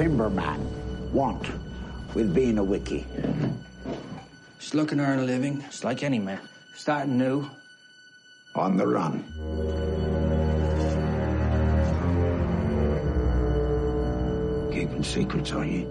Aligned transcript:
timberman 0.00 0.58
want 1.12 1.46
with 2.14 2.32
being 2.34 2.56
a 2.56 2.64
wiki? 2.64 3.04
Just 4.58 4.74
looking 4.74 4.96
to 4.96 5.04
earn 5.04 5.18
a 5.18 5.24
living, 5.24 5.60
just 5.68 5.84
like 5.84 6.02
any 6.02 6.18
man. 6.18 6.40
Starting 6.74 7.18
new. 7.18 7.44
On 8.54 8.78
the 8.78 8.86
run. 8.86 9.20
Keeping 14.72 15.04
secrets, 15.04 15.52
are 15.52 15.66
you? 15.66 15.84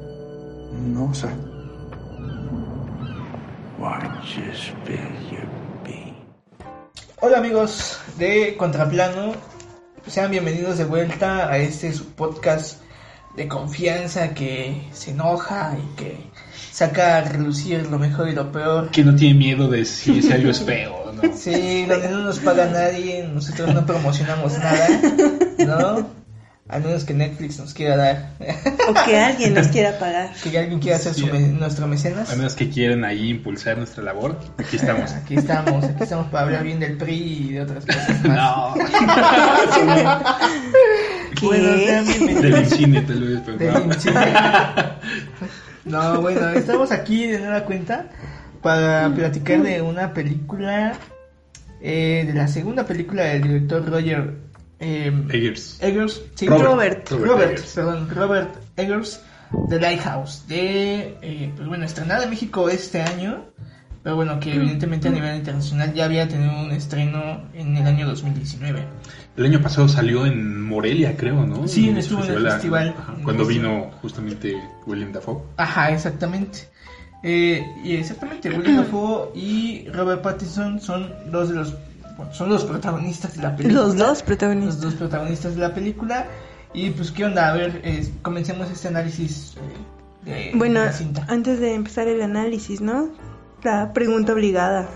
No, 0.74 1.14
sir. 1.14 1.30
Watch 3.78 4.38
you 4.38 4.52
spill 4.56 5.14
your 5.30 5.46
beans. 5.86 6.18
Hola 7.22 7.38
amigos 7.38 8.00
de 8.18 8.58
Contraplano, 8.58 9.36
sean 10.08 10.32
bienvenidos 10.32 10.80
de 10.80 10.86
vuelta 10.86 11.48
a 11.48 11.60
este 11.60 11.94
su 11.94 12.06
podcast 12.16 12.79
de 13.40 13.48
confianza 13.48 14.34
que 14.34 14.82
se 14.92 15.12
enoja 15.12 15.78
y 15.82 15.96
que 15.96 16.18
saca 16.74 17.16
a 17.18 17.22
relucir 17.22 17.88
lo 17.90 17.98
mejor 17.98 18.28
y 18.28 18.34
lo 18.34 18.52
peor. 18.52 18.92
Que 18.92 19.02
no 19.06 19.16
tiene 19.16 19.36
miedo 19.40 19.70
de 19.70 19.86
si, 19.86 20.22
si 20.22 20.34
algo 20.34 20.50
es 20.52 20.62
feo, 20.62 21.14
¿no? 21.14 21.22
Sí, 21.38 21.86
donde 21.86 22.10
no 22.10 22.20
nos 22.20 22.40
paga 22.40 22.66
nadie, 22.66 23.26
nosotros 23.34 23.74
no 23.74 23.86
promocionamos 23.86 24.58
nada, 24.58 24.88
¿no? 25.60 26.20
A 26.72 26.78
menos 26.78 27.04
que 27.04 27.16
Netflix 27.16 27.58
nos 27.58 27.74
quiera 27.74 27.98
dar, 27.98 28.34
O 28.90 28.94
que 29.06 29.18
alguien 29.18 29.56
nos 29.56 29.70
quiera 29.70 29.98
pagar. 29.98 30.32
que 30.44 30.56
alguien 30.60 30.80
quiera 30.80 31.00
ser 31.00 31.16
su 31.16 31.26
Sí. 31.26 31.32
me- 31.32 31.40
nuestro 31.40 31.88
mecenas. 31.88 32.32
A 32.32 32.36
menos 32.36 32.54
que 32.54 32.70
quieren 32.70 33.04
ahí 33.06 33.30
impulsar 33.30 33.78
nuestra 33.78 34.04
labor, 34.04 34.38
aquí 34.58 34.76
estamos. 34.76 35.12
Aquí 35.14 35.34
estamos, 35.36 35.84
aquí 35.84 36.04
estamos 36.04 36.28
para 36.28 36.44
hablar 36.46 36.64
bien 36.64 36.80
del 36.80 36.96
PRI 36.96 37.48
y 37.50 37.54
de 37.54 37.62
otras 37.62 37.86
cosas 37.88 38.10
más. 38.24 38.38
No, 38.38 38.76
¿Qué? 41.40 41.46
Bueno, 41.46 41.78
sean 41.78 42.06
bienvenidos. 42.06 42.42
del 42.44 42.66
cine 42.68 43.02
tal 43.02 43.24
vez, 43.24 43.42
pero 43.46 43.58
Del 43.58 43.88
no. 43.88 43.94
cine. 43.94 44.14
No, 45.86 46.22
bueno, 46.22 46.50
estamos 46.50 46.92
aquí 46.92 47.26
de 47.28 47.40
nueva 47.40 47.62
cuenta 47.66 48.10
para 48.62 49.12
platicar 49.16 49.64
de 49.64 49.82
una 49.82 50.14
película, 50.14 50.94
eh, 51.82 52.26
de 52.28 52.34
la 52.34 52.48
segunda 52.48 52.86
película 52.86 53.24
del 53.24 53.42
director 53.44 53.90
Roger 53.90 54.36
eh, 54.80 55.12
Eggers. 55.32 55.82
Eggers, 55.82 56.22
sí, 56.36 56.48
Robert. 56.48 57.10
Robert, 57.10 57.10
Robert 57.28 57.52
Eggers. 57.54 57.74
perdón, 57.74 58.10
Robert 58.14 58.56
Eggers, 58.76 59.22
The 59.70 59.80
Lighthouse, 59.80 60.48
de, 60.48 61.18
eh, 61.22 61.54
pues 61.56 61.68
bueno, 61.68 61.86
estrenada 61.86 62.26
en 62.26 62.30
México 62.30 62.70
este 62.70 63.02
año, 63.02 63.46
pero 64.04 64.16
bueno, 64.16 64.40
que 64.40 64.54
evidentemente 64.54 65.08
a 65.08 65.12
nivel 65.12 65.36
internacional 65.36 65.94
ya 65.94 66.06
había 66.06 66.28
tenido 66.28 66.52
un 66.62 66.72
estreno 66.72 67.42
en 67.54 67.76
el 67.78 67.86
año 67.86 68.08
2019. 68.08 68.84
El 69.38 69.46
año 69.46 69.62
pasado 69.62 69.88
salió 69.88 70.26
en 70.26 70.62
Morelia, 70.64 71.16
creo, 71.18 71.46
¿no? 71.46 71.68
Sí, 71.68 71.90
estuvo 71.90 72.24
en 72.24 72.32
el 72.32 72.44
festival. 72.52 72.96
ajá, 72.98 73.16
cuando 73.24 73.46
vino 73.46 73.92
justamente 74.02 74.56
William 74.86 75.12
Dafoe. 75.12 75.42
Ajá, 75.58 75.92
exactamente. 75.92 76.68
Eh, 77.24 77.66
y 77.84 77.96
exactamente, 77.96 78.50
William 78.50 78.78
Dafoe 78.78 79.32
y 79.36 79.88
Robert 79.90 80.22
Pattinson 80.22 80.80
son 80.80 81.14
dos 81.32 81.50
de 81.50 81.56
los 81.56 81.76
bueno, 82.18 82.34
son 82.34 82.50
los 82.50 82.66
protagonistas 82.66 83.36
de 83.38 83.44
la 83.44 83.56
película. 83.56 83.82
Los 83.82 83.96
dos 83.98 84.08
Los 84.10 84.24
protagonistas. 84.24 84.82
dos 84.82 84.94
protagonistas 84.96 85.56
de 85.56 85.62
la 85.62 85.74
película. 85.74 86.28
Y 86.74 86.90
pues, 86.92 87.12
¿qué 87.12 87.26
onda? 87.26 87.50
A 87.50 87.54
ver, 87.54 87.82
eh, 87.84 88.08
comencemos 88.22 88.70
este 88.70 88.90
análisis 88.90 89.56
eh, 90.26 90.52
de, 90.52 90.58
Bueno, 90.58 90.82
de 90.82 90.86
la 90.88 90.92
cinta. 90.94 91.26
antes 91.30 91.60
de 91.60 91.74
empezar 91.74 92.08
el 92.08 92.22
análisis, 92.22 92.80
¿no? 92.82 93.10
La 93.64 93.94
pregunta 93.94 94.34
obligada. 94.34 94.90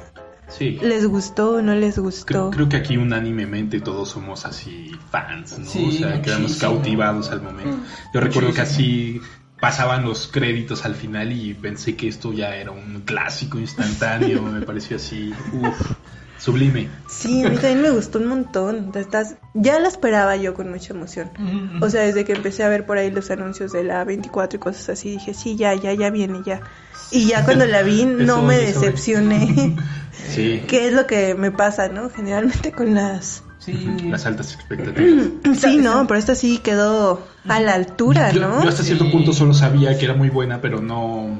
Sí. 0.47 0.77
¿Les 0.81 1.05
gustó 1.07 1.55
o 1.55 1.61
no 1.61 1.73
les 1.73 1.97
gustó? 1.97 2.25
Creo, 2.25 2.49
creo 2.51 2.69
que 2.69 2.77
aquí 2.77 2.97
unánimemente 2.97 3.79
todos 3.79 4.09
somos 4.09 4.45
así 4.45 4.91
fans, 5.09 5.57
¿no? 5.57 5.65
Sí, 5.65 5.85
o 5.87 5.91
sea, 5.91 6.21
quedamos 6.21 6.57
cautivados 6.57 7.31
al 7.31 7.41
momento. 7.41 7.77
Yo 8.13 8.19
recuerdo 8.19 8.53
que 8.53 8.61
así 8.61 9.21
pasaban 9.63 10.03
los 10.03 10.27
créditos 10.27 10.83
al 10.83 10.93
final 10.93 11.31
y 11.31 11.53
pensé 11.53 11.95
que 11.95 12.09
esto 12.09 12.33
ya 12.33 12.53
era 12.57 12.71
un 12.71 13.01
clásico 13.05 13.57
instantáneo, 13.57 14.41
me 14.41 14.61
pareció 14.61 14.97
así, 14.97 15.33
uff, 15.53 15.91
sublime. 16.43 16.89
Sí, 17.07 17.43
a 17.45 17.49
mí 17.49 17.55
también 17.55 17.81
me 17.81 17.89
gustó 17.91 18.19
un 18.19 18.27
montón. 18.27 18.91
Estás... 18.95 19.35
Ya 19.53 19.79
la 19.79 19.87
esperaba 19.87 20.35
yo 20.35 20.53
con 20.53 20.69
mucha 20.69 20.93
emoción. 20.93 21.29
Ujú. 21.39 21.85
O 21.85 21.89
sea, 21.89 22.01
desde 22.01 22.25
que 22.25 22.33
empecé 22.33 22.63
a 22.63 22.69
ver 22.69 22.85
por 22.85 22.97
ahí 22.97 23.11
los 23.11 23.31
anuncios 23.31 23.71
de 23.71 23.83
la 23.83 24.03
24 24.03 24.57
y 24.57 24.59
cosas 24.59 24.89
así, 24.89 25.11
dije, 25.11 25.33
sí, 25.33 25.55
ya, 25.55 25.73
ya, 25.73 25.93
ya 25.93 26.09
viene, 26.09 26.41
ya. 26.45 26.61
Y 27.11 27.27
ya 27.27 27.45
cuando 27.45 27.65
la 27.65 27.81
vi, 27.83 28.05
no 28.05 28.23
Eso, 28.23 28.41
me 28.43 28.57
decepcioné. 28.57 29.75
Sí, 30.13 30.63
¿Qué 30.67 30.87
es 30.87 30.93
lo 30.93 31.07
que 31.07 31.33
me 31.33 31.51
pasa, 31.51 31.87
no? 31.89 32.09
Generalmente 32.09 32.71
con 32.71 32.93
las... 32.93 33.43
sí. 33.59 33.97
las 34.09 34.25
altas 34.27 34.53
expectativas. 34.53 35.25
Sí, 35.59 35.77
no, 35.77 36.05
pero 36.07 36.19
esta 36.19 36.35
sí 36.35 36.59
quedó 36.59 37.25
a 37.47 37.59
la 37.59 37.73
altura, 37.73 38.31
Yo, 38.31 38.41
¿no? 38.41 38.63
yo 38.63 38.69
hasta 38.69 38.83
cierto 38.83 39.05
Sí. 39.05 39.11
punto 39.11 39.33
solo 39.33 39.53
sabía 39.53 39.97
que 39.97 40.05
era 40.05 40.13
muy 40.13 40.29
buena, 40.29 40.61
pero 40.61 40.81
no, 40.81 41.39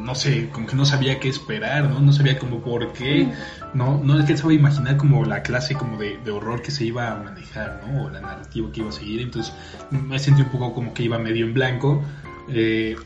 no 0.00 0.14
sé, 0.14 0.48
como 0.50 0.66
que 0.66 0.76
no 0.76 0.84
sabía 0.84 1.20
qué 1.20 1.28
esperar, 1.28 1.88
¿no? 1.88 2.00
No 2.00 2.12
sabía 2.12 2.38
como 2.38 2.60
por 2.60 2.92
qué, 2.92 3.28
no, 3.74 4.00
no 4.02 4.14
alcanzaba 4.14 4.50
a 4.50 4.54
imaginar 4.54 4.96
como 4.96 5.24
la 5.24 5.42
clase 5.42 5.74
como 5.74 5.98
de, 5.98 6.18
de 6.18 6.30
horror 6.30 6.62
que 6.62 6.70
se 6.70 6.84
iba 6.84 7.12
a 7.12 7.16
manejar, 7.16 7.82
¿no? 7.86 8.04
O 8.04 8.10
la 8.10 8.20
narrativa 8.20 8.70
que 8.72 8.80
iba 8.80 8.88
a 8.88 8.92
seguir, 8.92 9.20
entonces 9.20 9.52
me 9.90 10.18
sentí 10.18 10.42
un 10.42 10.48
poco 10.48 10.74
como 10.74 10.94
que 10.94 11.02
iba 11.04 11.18
medio 11.18 11.46
en 11.46 11.54
blanco. 11.54 12.02
Eh, 12.48 12.96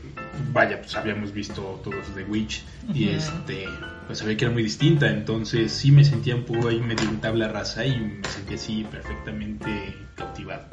vaya, 0.51 0.81
pues 0.81 0.95
habíamos 0.95 1.31
visto 1.31 1.79
todos 1.83 2.05
The 2.15 2.23
Witch 2.23 2.63
y 2.93 3.09
este, 3.09 3.67
pues 4.07 4.19
sabía 4.19 4.37
que 4.37 4.45
era 4.45 4.53
muy 4.53 4.63
distinta, 4.63 5.09
entonces 5.09 5.71
sí 5.71 5.91
me 5.91 6.03
sentía 6.03 6.35
un 6.35 6.43
poco 6.43 6.69
ahí 6.69 6.79
medio 6.79 7.07
en 7.07 7.21
tabla 7.21 7.47
rasa 7.47 7.85
y 7.85 7.99
me 7.99 8.27
sentía 8.27 8.55
así 8.55 8.85
perfectamente 8.89 9.95
cautivado. 10.15 10.65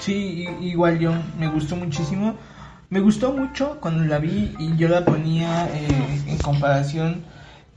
Sí, 0.00 0.46
igual 0.60 0.98
yo, 0.98 1.12
me 1.38 1.48
gustó 1.48 1.76
muchísimo. 1.76 2.36
Me 2.90 3.00
gustó 3.00 3.34
mucho 3.34 3.78
cuando 3.80 4.04
la 4.04 4.18
vi 4.18 4.54
y 4.58 4.74
yo 4.78 4.88
la 4.88 5.04
ponía 5.04 5.68
eh, 5.74 6.22
en 6.26 6.38
comparación 6.38 7.22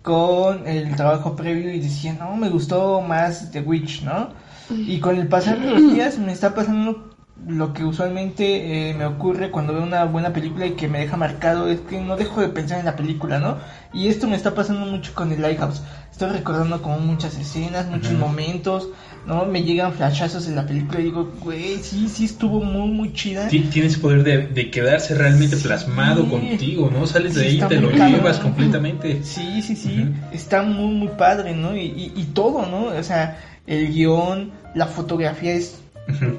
con 0.01 0.65
el 0.65 0.95
trabajo 0.95 1.35
previo 1.35 1.69
y 1.73 1.81
decía, 1.81 2.13
no, 2.13 2.37
me 2.37 2.47
gustó 2.47 3.01
más 3.01 3.51
The 3.51 3.59
Witch, 3.59 4.03
¿no? 4.03 4.29
Y 4.69 5.01
con 5.01 5.17
el 5.17 5.27
pasar 5.27 5.59
de 5.59 5.69
los 5.69 5.93
días 5.93 6.17
me 6.17 6.31
está 6.31 6.55
pasando 6.55 7.11
lo 7.45 7.73
que 7.73 7.83
usualmente 7.83 8.89
eh, 8.89 8.93
me 8.93 9.05
ocurre 9.05 9.51
cuando 9.51 9.73
veo 9.73 9.83
una 9.83 10.05
buena 10.05 10.31
película 10.31 10.65
y 10.65 10.75
que 10.75 10.87
me 10.87 10.99
deja 10.99 11.17
marcado, 11.17 11.67
es 11.67 11.81
que 11.81 11.99
no 11.99 12.15
dejo 12.15 12.39
de 12.39 12.47
pensar 12.47 12.79
en 12.79 12.85
la 12.85 12.95
película, 12.95 13.39
¿no? 13.39 13.57
Y 13.93 14.07
esto 14.07 14.27
me 14.27 14.37
está 14.37 14.55
pasando 14.55 14.85
mucho 14.85 15.13
con 15.13 15.33
el 15.33 15.41
Lighthouse. 15.41 15.81
Estoy 16.09 16.29
recordando 16.29 16.81
como 16.81 16.99
muchas 16.99 17.37
escenas, 17.37 17.87
muchos 17.87 18.13
momentos, 18.13 18.87
¿no? 19.25 19.45
Me 19.45 19.63
llegan 19.63 19.93
flashazos 19.93 20.47
en 20.47 20.55
la 20.55 20.65
película 20.65 20.99
y 20.99 21.03
digo, 21.03 21.31
güey, 21.41 21.77
sí, 21.81 22.07
sí 22.09 22.25
estuvo 22.25 22.63
muy, 22.63 22.89
muy 22.89 23.13
chida. 23.13 23.47
Ti- 23.47 23.69
Tienes 23.71 23.97
poder 23.97 24.23
de, 24.23 24.47
de 24.47 24.71
quedarse 24.71 25.13
realmente 25.15 25.57
plasmado 25.57 26.27
contigo, 26.29 26.89
¿no? 26.91 27.05
Sales 27.05 27.35
de 27.35 27.45
ahí 27.45 27.55
y 27.57 27.67
te 27.67 27.79
lo 27.79 27.89
cabrón. 27.91 28.11
llevas 28.13 28.39
completamente. 28.39 29.21
Sí, 29.23 29.61
sí, 29.61 29.75
sí, 29.75 30.05
está 30.31 30.63
muy, 30.63 30.93
muy 30.93 31.09
padre, 31.17 31.53
¿no? 31.55 31.75
Y, 31.75 31.81
y, 31.81 32.13
y 32.15 32.23
todo, 32.33 32.65
¿no? 32.65 32.85
O 32.97 33.03
sea, 33.03 33.39
el 33.67 33.93
guion, 33.93 34.51
la 34.75 34.87
fotografía 34.87 35.53
es 35.53 35.77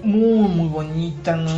muy, 0.03 0.49
muy 0.49 0.69
bonita, 0.69 1.37
¿no? 1.37 1.53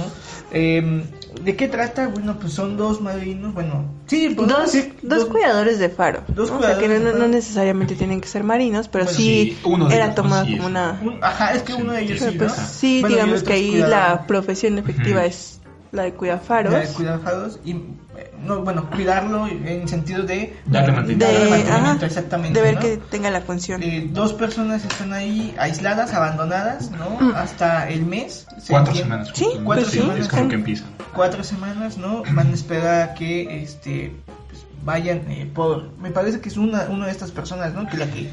Eh, 0.52 1.04
¿De 1.42 1.56
qué 1.56 1.68
trata? 1.68 2.08
Bueno, 2.08 2.38
pues 2.40 2.52
son 2.52 2.76
dos 2.76 3.00
marinos, 3.00 3.52
bueno, 3.54 3.84
sí, 4.06 4.28
Dos, 4.34 4.72
decir 4.72 4.94
dos 5.02 5.24
cuidadores 5.26 5.78
de 5.78 5.88
faro. 5.88 6.22
Dos 6.28 6.50
¿no? 6.50 6.58
O 6.58 6.62
sea, 6.62 6.78
que 6.78 6.88
no, 6.88 7.28
necesariamente 7.28 7.94
tienen 7.96 8.20
que 8.20 8.28
ser 8.28 8.44
marinos, 8.44 8.88
pero 8.88 9.04
Bueno, 9.04 9.16
sí, 9.16 9.56
sí, 9.56 9.60
uno 9.64 9.88
de 9.88 9.96
era 9.96 10.14
tomado 10.14 10.44
como 10.46 10.66
una... 10.66 11.00
Un- 11.02 11.18
ajá, 11.22 11.52
es 11.54 11.62
que 11.62 11.72
Sí, 11.72 11.82
uno 11.82 11.92
de 11.92 12.02
ellos 12.02 12.18
sí, 12.18 12.24
sí, 12.30 12.36
Pero 12.38 12.50
¿no? 12.50 12.54
pues 12.56 12.68
sí, 12.68 13.00
Bueno, 13.00 13.16
digamos 13.16 13.42
que 13.42 13.52
ahí 13.52 13.72
la 13.76 14.26
profesión 14.26 14.78
efectiva 14.78 15.24
es 15.26 15.60
la 15.94 16.02
de 16.02 16.12
cuidafaros. 16.12 16.72
La 16.72 16.80
de 16.80 16.88
cuidafaros 16.88 17.60
y 17.64 17.72
eh, 17.72 18.32
no, 18.42 18.62
bueno, 18.62 18.90
cuidarlo 18.90 19.46
en 19.46 19.88
sentido 19.88 20.24
de 20.24 20.56
Darle 20.66 20.92
mantenimiento. 20.92 21.26
de, 21.26 21.32
Darle 21.32 21.50
mantenimiento, 21.50 21.90
ajá, 21.94 22.06
exactamente. 22.06 22.58
de 22.60 22.64
ver 22.64 22.74
¿no? 22.74 22.80
que 22.80 22.96
tenga 23.10 23.30
la 23.30 23.40
función. 23.40 23.82
Eh, 23.82 24.08
dos 24.10 24.32
personas 24.32 24.84
están 24.84 25.12
ahí 25.12 25.54
aisladas, 25.58 26.12
abandonadas, 26.12 26.90
¿no? 26.90 27.10
Mm. 27.20 27.34
Hasta 27.36 27.88
el 27.88 28.04
mes. 28.04 28.46
Cuatro 28.68 28.94
semanas. 28.94 29.30
Sí, 29.34 29.46
cuatro 29.64 29.84
Sí, 29.84 29.98
semanas. 29.98 30.20
Es 30.20 30.28
como 30.28 30.48
que 30.48 30.54
empiezan. 30.56 30.88
Cuatro 31.14 31.44
semanas, 31.44 31.96
¿no? 31.96 32.22
Van 32.32 32.48
a 32.48 32.54
esperar 32.54 33.10
a 33.10 33.14
que 33.14 33.62
este 33.62 34.12
pues, 34.48 34.66
vayan 34.84 35.30
eh, 35.30 35.48
por. 35.52 35.96
Me 35.98 36.10
parece 36.10 36.40
que 36.40 36.48
es 36.48 36.56
una, 36.56 36.86
una 36.88 37.06
de 37.06 37.12
estas 37.12 37.30
personas, 37.30 37.72
¿no? 37.72 37.86
Que 37.88 37.96
la 37.96 38.06
que. 38.06 38.28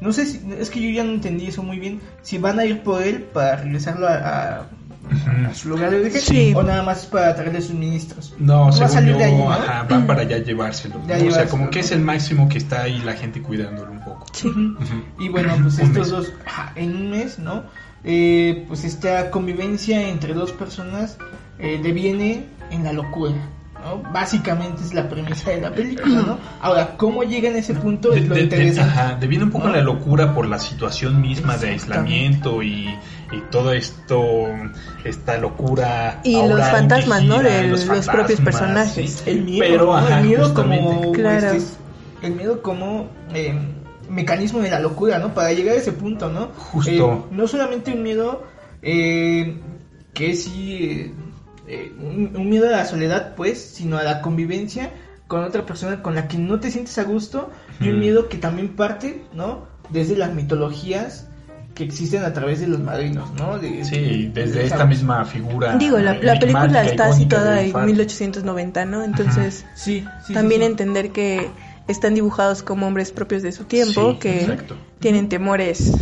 No 0.00 0.12
sé 0.12 0.26
si. 0.26 0.42
Es 0.58 0.68
que 0.68 0.82
yo 0.82 0.90
ya 0.90 1.04
no 1.04 1.12
entendí 1.12 1.46
eso 1.46 1.62
muy 1.62 1.78
bien. 1.78 2.00
Si 2.22 2.38
van 2.38 2.58
a 2.58 2.64
ir 2.64 2.82
por 2.82 3.02
él 3.02 3.22
para 3.22 3.56
regresarlo 3.56 4.08
a, 4.08 4.14
a, 4.14 4.66
a 5.50 5.54
su 5.54 5.68
lugar 5.68 5.90
de 5.90 6.00
origen 6.00 6.20
Sí. 6.20 6.52
o 6.54 6.62
nada 6.62 6.82
más 6.82 7.06
para 7.06 7.34
traerle 7.34 7.60
suministros. 7.60 8.34
No, 8.38 8.68
a 8.68 8.72
según 8.72 8.88
salir 8.90 9.12
yo, 9.12 9.18
de 9.18 9.24
ahí, 9.24 9.36
¿no? 9.36 9.52
ajá, 9.52 9.86
van 9.88 10.06
para 10.06 10.22
allá 10.22 10.38
llevárselo. 10.38 10.96
o 11.00 11.30
sea, 11.30 11.46
como 11.46 11.70
que 11.70 11.80
es 11.80 11.90
el 11.92 12.00
máximo 12.00 12.48
que 12.48 12.58
está 12.58 12.82
ahí 12.82 13.00
la 13.04 13.12
gente 13.14 13.40
cuidándolo 13.42 13.92
un 13.92 14.00
poco. 14.00 14.26
Sí. 14.32 14.50
Y 15.18 15.28
bueno, 15.28 15.54
pues 15.62 15.78
estos 15.78 15.90
mes. 15.98 16.10
dos, 16.10 16.32
ajá, 16.46 16.72
en 16.76 16.94
un 16.96 17.10
mes, 17.10 17.38
¿no? 17.38 17.62
Eh, 18.04 18.64
pues 18.68 18.84
esta 18.84 19.30
convivencia 19.30 20.08
entre 20.08 20.34
dos 20.34 20.52
personas 20.52 21.16
eh, 21.58 21.80
deviene 21.82 22.44
en 22.70 22.84
la 22.84 22.92
locura, 22.92 23.32
¿no? 23.82 24.02
Básicamente 24.12 24.82
es 24.82 24.92
la 24.92 25.08
premisa 25.08 25.50
de 25.50 25.60
la 25.62 25.70
película, 25.70 26.22
¿no? 26.22 26.38
Ahora, 26.60 26.96
¿cómo 26.98 27.22
llega 27.22 27.48
en 27.48 27.56
ese 27.56 27.72
punto? 27.74 28.10
De, 28.10 28.20
Es 28.20 28.28
lo 28.28 28.34
de- 28.34 28.40
de- 28.40 28.44
interesante. 28.44 28.90
ajá, 29.00 29.14
deviene 29.20 29.44
un 29.44 29.50
poco 29.50 29.68
¿no? 29.68 29.74
la 29.74 29.80
locura 29.82 30.34
por 30.34 30.46
la 30.48 30.58
situación 30.58 31.20
misma 31.20 31.56
de 31.56 31.70
aislamiento 31.70 32.62
y, 32.62 32.88
y 33.34 33.40
todo 33.50 33.72
esto, 33.72 34.24
esta 35.04 35.38
locura. 35.38 36.20
Y 36.24 36.34
los 36.46 36.60
fantasmas, 36.68 37.22
¿no? 37.24 37.42
De 37.42 37.68
los 37.68 37.84
propios 37.84 38.40
personajes. 38.40 39.10
sí. 39.24 39.30
El 39.30 39.42
miedo, 39.44 39.64
Pero, 39.66 39.84
¿no? 39.86 39.96
ajá, 39.96 40.20
el 40.20 40.26
miedo 40.26 40.44
justamente. 40.46 40.84
como 40.94 41.12
Claro. 41.12 41.50
este, 41.50 41.76
el 42.22 42.34
miedo 42.34 42.62
como 42.62 43.08
eh, 43.34 43.58
mecanismo 44.08 44.60
de 44.60 44.70
la 44.70 44.80
locura, 44.80 45.18
¿no? 45.18 45.34
Para 45.34 45.52
llegar 45.52 45.74
a 45.74 45.78
ese 45.78 45.92
punto, 45.92 46.30
¿no? 46.30 46.48
Justo. 46.56 46.90
Eh, 46.90 47.22
no 47.30 47.48
solamente 47.48 47.92
un 47.92 48.02
miedo 48.02 48.44
eh, 48.82 49.58
que 50.12 50.34
sí 50.36 51.12
eh, 51.66 51.92
un, 52.00 52.34
un 52.36 52.48
miedo 52.50 52.68
a 52.68 52.72
la 52.72 52.84
soledad, 52.84 53.34
pues, 53.34 53.60
sino 53.60 53.98
a 53.98 54.02
la 54.02 54.20
convivencia 54.22 54.90
con 55.26 55.42
otra 55.42 55.64
persona 55.64 56.02
con 56.02 56.14
la 56.14 56.28
que 56.28 56.36
no 56.36 56.60
te 56.60 56.70
sientes 56.70 56.98
a 56.98 57.04
gusto 57.04 57.50
y 57.80 57.88
un 57.88 57.98
miedo 57.98 58.28
que 58.28 58.36
también 58.36 58.76
parte, 58.76 59.24
¿no? 59.32 59.66
Desde 59.90 60.16
las 60.16 60.34
mitologías 60.34 61.28
que 61.74 61.84
existen 61.84 62.22
a 62.22 62.32
través 62.32 62.60
de 62.60 62.68
los 62.68 62.78
madrinos, 62.80 63.32
¿no? 63.34 63.58
De- 63.58 63.84
Sí, 63.84 64.30
desde 64.32 64.60
de- 64.60 64.66
esta 64.66 64.84
misma 64.86 65.24
figura. 65.24 65.76
Digo, 65.76 65.98
la, 65.98 66.14
la 66.14 66.38
película 66.38 66.84
está 66.84 67.12
situada 67.12 67.60
en 67.62 67.72
faro. 67.72 67.86
1890, 67.86 68.84
¿no? 68.84 69.02
Entonces, 69.02 69.64
Sí, 69.74 70.04
sí, 70.26 70.32
también 70.32 70.60
sí, 70.60 70.66
sí. 70.66 70.70
entender 70.70 71.10
que 71.10 71.50
están 71.88 72.14
dibujados 72.14 72.62
como 72.62 72.86
hombres 72.86 73.10
propios 73.12 73.42
de 73.42 73.52
su 73.52 73.64
tiempo, 73.64 74.12
Sí, 74.12 74.18
que 74.20 74.40
exacto. 74.42 74.76
tienen 75.00 75.28
temores, 75.28 75.92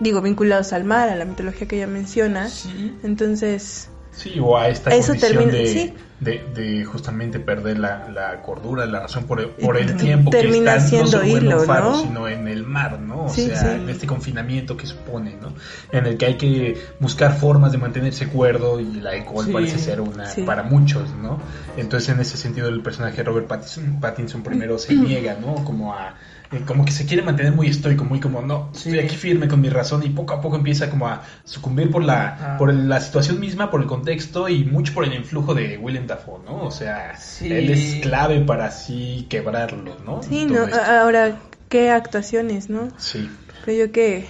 digo, 0.00 0.20
vinculados 0.20 0.72
al 0.72 0.84
mar, 0.84 1.08
a 1.08 1.16
la 1.16 1.24
mitología 1.24 1.66
que 1.66 1.76
ella 1.76 1.86
menciona. 1.86 2.48
Sí. 2.50 2.94
Entonces, 3.02 3.88
Sí, 4.12 4.38
o 4.40 4.56
a 4.56 4.68
esta 4.68 4.94
Eso 4.94 5.08
condición 5.08 5.32
termina- 5.32 5.52
de, 5.58 5.66
sí. 5.66 5.94
De, 6.20 6.42
de 6.54 6.84
justamente 6.84 7.38
perder 7.40 7.78
la, 7.78 8.08
la 8.08 8.40
cordura, 8.42 8.86
la 8.86 9.00
razón 9.00 9.24
por, 9.24 9.50
por 9.56 9.76
el 9.76 9.96
tiempo 9.96 10.30
Termina 10.30 10.72
que 10.72 10.76
está 10.78 10.88
siendo 10.88 11.04
no 11.10 11.18
solo 11.18 11.36
en 11.36 11.52
un 11.52 11.66
faro, 11.66 11.90
¿no? 11.90 12.00
sino 12.02 12.28
en 12.28 12.48
el 12.48 12.62
mar, 12.64 12.98
¿no? 12.98 13.24
O 13.24 13.28
Sí, 13.28 13.46
sea, 13.46 13.56
sí. 13.60 13.68
en 13.82 13.88
este 13.90 14.06
confinamiento 14.06 14.76
que 14.76 14.86
supone, 14.86 15.36
¿no? 15.40 15.52
En 15.92 16.06
el 16.06 16.16
que 16.16 16.26
hay 16.26 16.34
que 16.36 16.80
buscar 17.00 17.36
formas 17.38 17.72
de 17.72 17.78
mantenerse 17.78 18.28
cuerdo 18.28 18.80
y 18.80 18.98
el 18.98 19.06
alcohol 19.06 19.44
Sí. 19.46 19.52
parece 19.52 19.78
ser 19.78 20.00
una 20.00 20.24
para 20.46 20.62
muchos, 20.62 21.10
¿no? 21.22 21.38
Entonces, 21.76 22.08
en 22.08 22.20
ese 22.20 22.36
sentido, 22.38 22.68
el 22.68 22.80
personaje 22.80 23.18
de 23.18 23.22
Robert 23.24 23.46
Pattinson, 23.46 24.00
Pattinson 24.00 24.42
primero 24.42 24.78
se 24.78 24.94
niega, 24.94 25.36
¿no? 25.40 25.56
Como 25.64 25.92
a 25.92 26.14
eh, 26.52 26.60
como 26.64 26.84
que 26.84 26.92
se 26.92 27.06
quiere 27.06 27.24
mantener 27.24 27.52
muy 27.52 27.66
estoico, 27.66 28.04
muy 28.04 28.20
como 28.20 28.40
no, 28.40 28.68
Sí. 28.72 28.90
estoy 28.90 29.04
aquí 29.04 29.16
firme 29.16 29.48
con 29.48 29.60
mi 29.60 29.68
razón 29.68 30.04
y 30.04 30.10
poco 30.10 30.32
a 30.34 30.40
poco 30.40 30.54
empieza 30.54 30.88
como 30.88 31.08
a 31.08 31.22
sucumbir 31.42 31.90
por 31.90 32.04
la 32.04 32.28
Ajá. 32.34 32.56
por 32.56 32.72
la 32.72 33.00
situación 33.00 33.40
misma, 33.40 33.68
por 33.68 33.80
el 33.80 33.88
contexto 33.88 34.48
y 34.48 34.64
mucho 34.64 34.94
por 34.94 35.02
el 35.04 35.12
influjo 35.14 35.54
de 35.54 35.76
Willem 35.76 36.05
Dafoe, 36.06 36.40
¿no? 36.44 36.64
O 36.64 36.70
sea, 36.70 37.16
Sí. 37.18 37.52
él 37.52 37.70
es 37.70 38.02
clave 38.02 38.40
para 38.40 38.66
así 38.66 39.26
quebrarlo, 39.28 39.96
¿no? 40.04 40.22
sí, 40.22 40.46
Todo 40.48 40.58
¿no? 40.58 40.64
esto. 40.66 40.80
Ahora, 40.82 41.38
¿qué 41.68 41.90
actuaciones, 41.90 42.70
no? 42.70 42.88
Sí. 42.98 43.30
Creo 43.64 43.86
yo 43.86 43.92
que... 43.92 44.26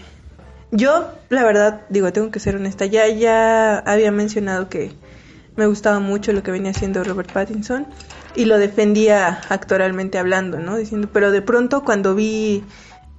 Yo, 0.72 1.12
la 1.28 1.44
verdad, 1.44 1.82
digo, 1.90 2.12
tengo 2.12 2.30
que 2.30 2.40
ser 2.40 2.56
honesta, 2.56 2.86
ya, 2.86 3.06
ya 3.08 3.78
había 3.78 4.10
mencionado 4.10 4.68
que 4.68 4.92
me 5.54 5.66
gustaba 5.66 6.00
mucho 6.00 6.32
lo 6.32 6.42
que 6.42 6.50
venía 6.50 6.72
haciendo 6.72 7.04
Robert 7.04 7.32
Pattinson 7.32 7.86
y 8.34 8.44
lo 8.46 8.58
defendía 8.58 9.40
actoralmente 9.48 10.18
hablando, 10.18 10.58
¿no? 10.58 10.76
Diciendo, 10.76 11.08
pero 11.12 11.30
de 11.30 11.40
pronto 11.40 11.84
cuando 11.84 12.14
vi 12.14 12.64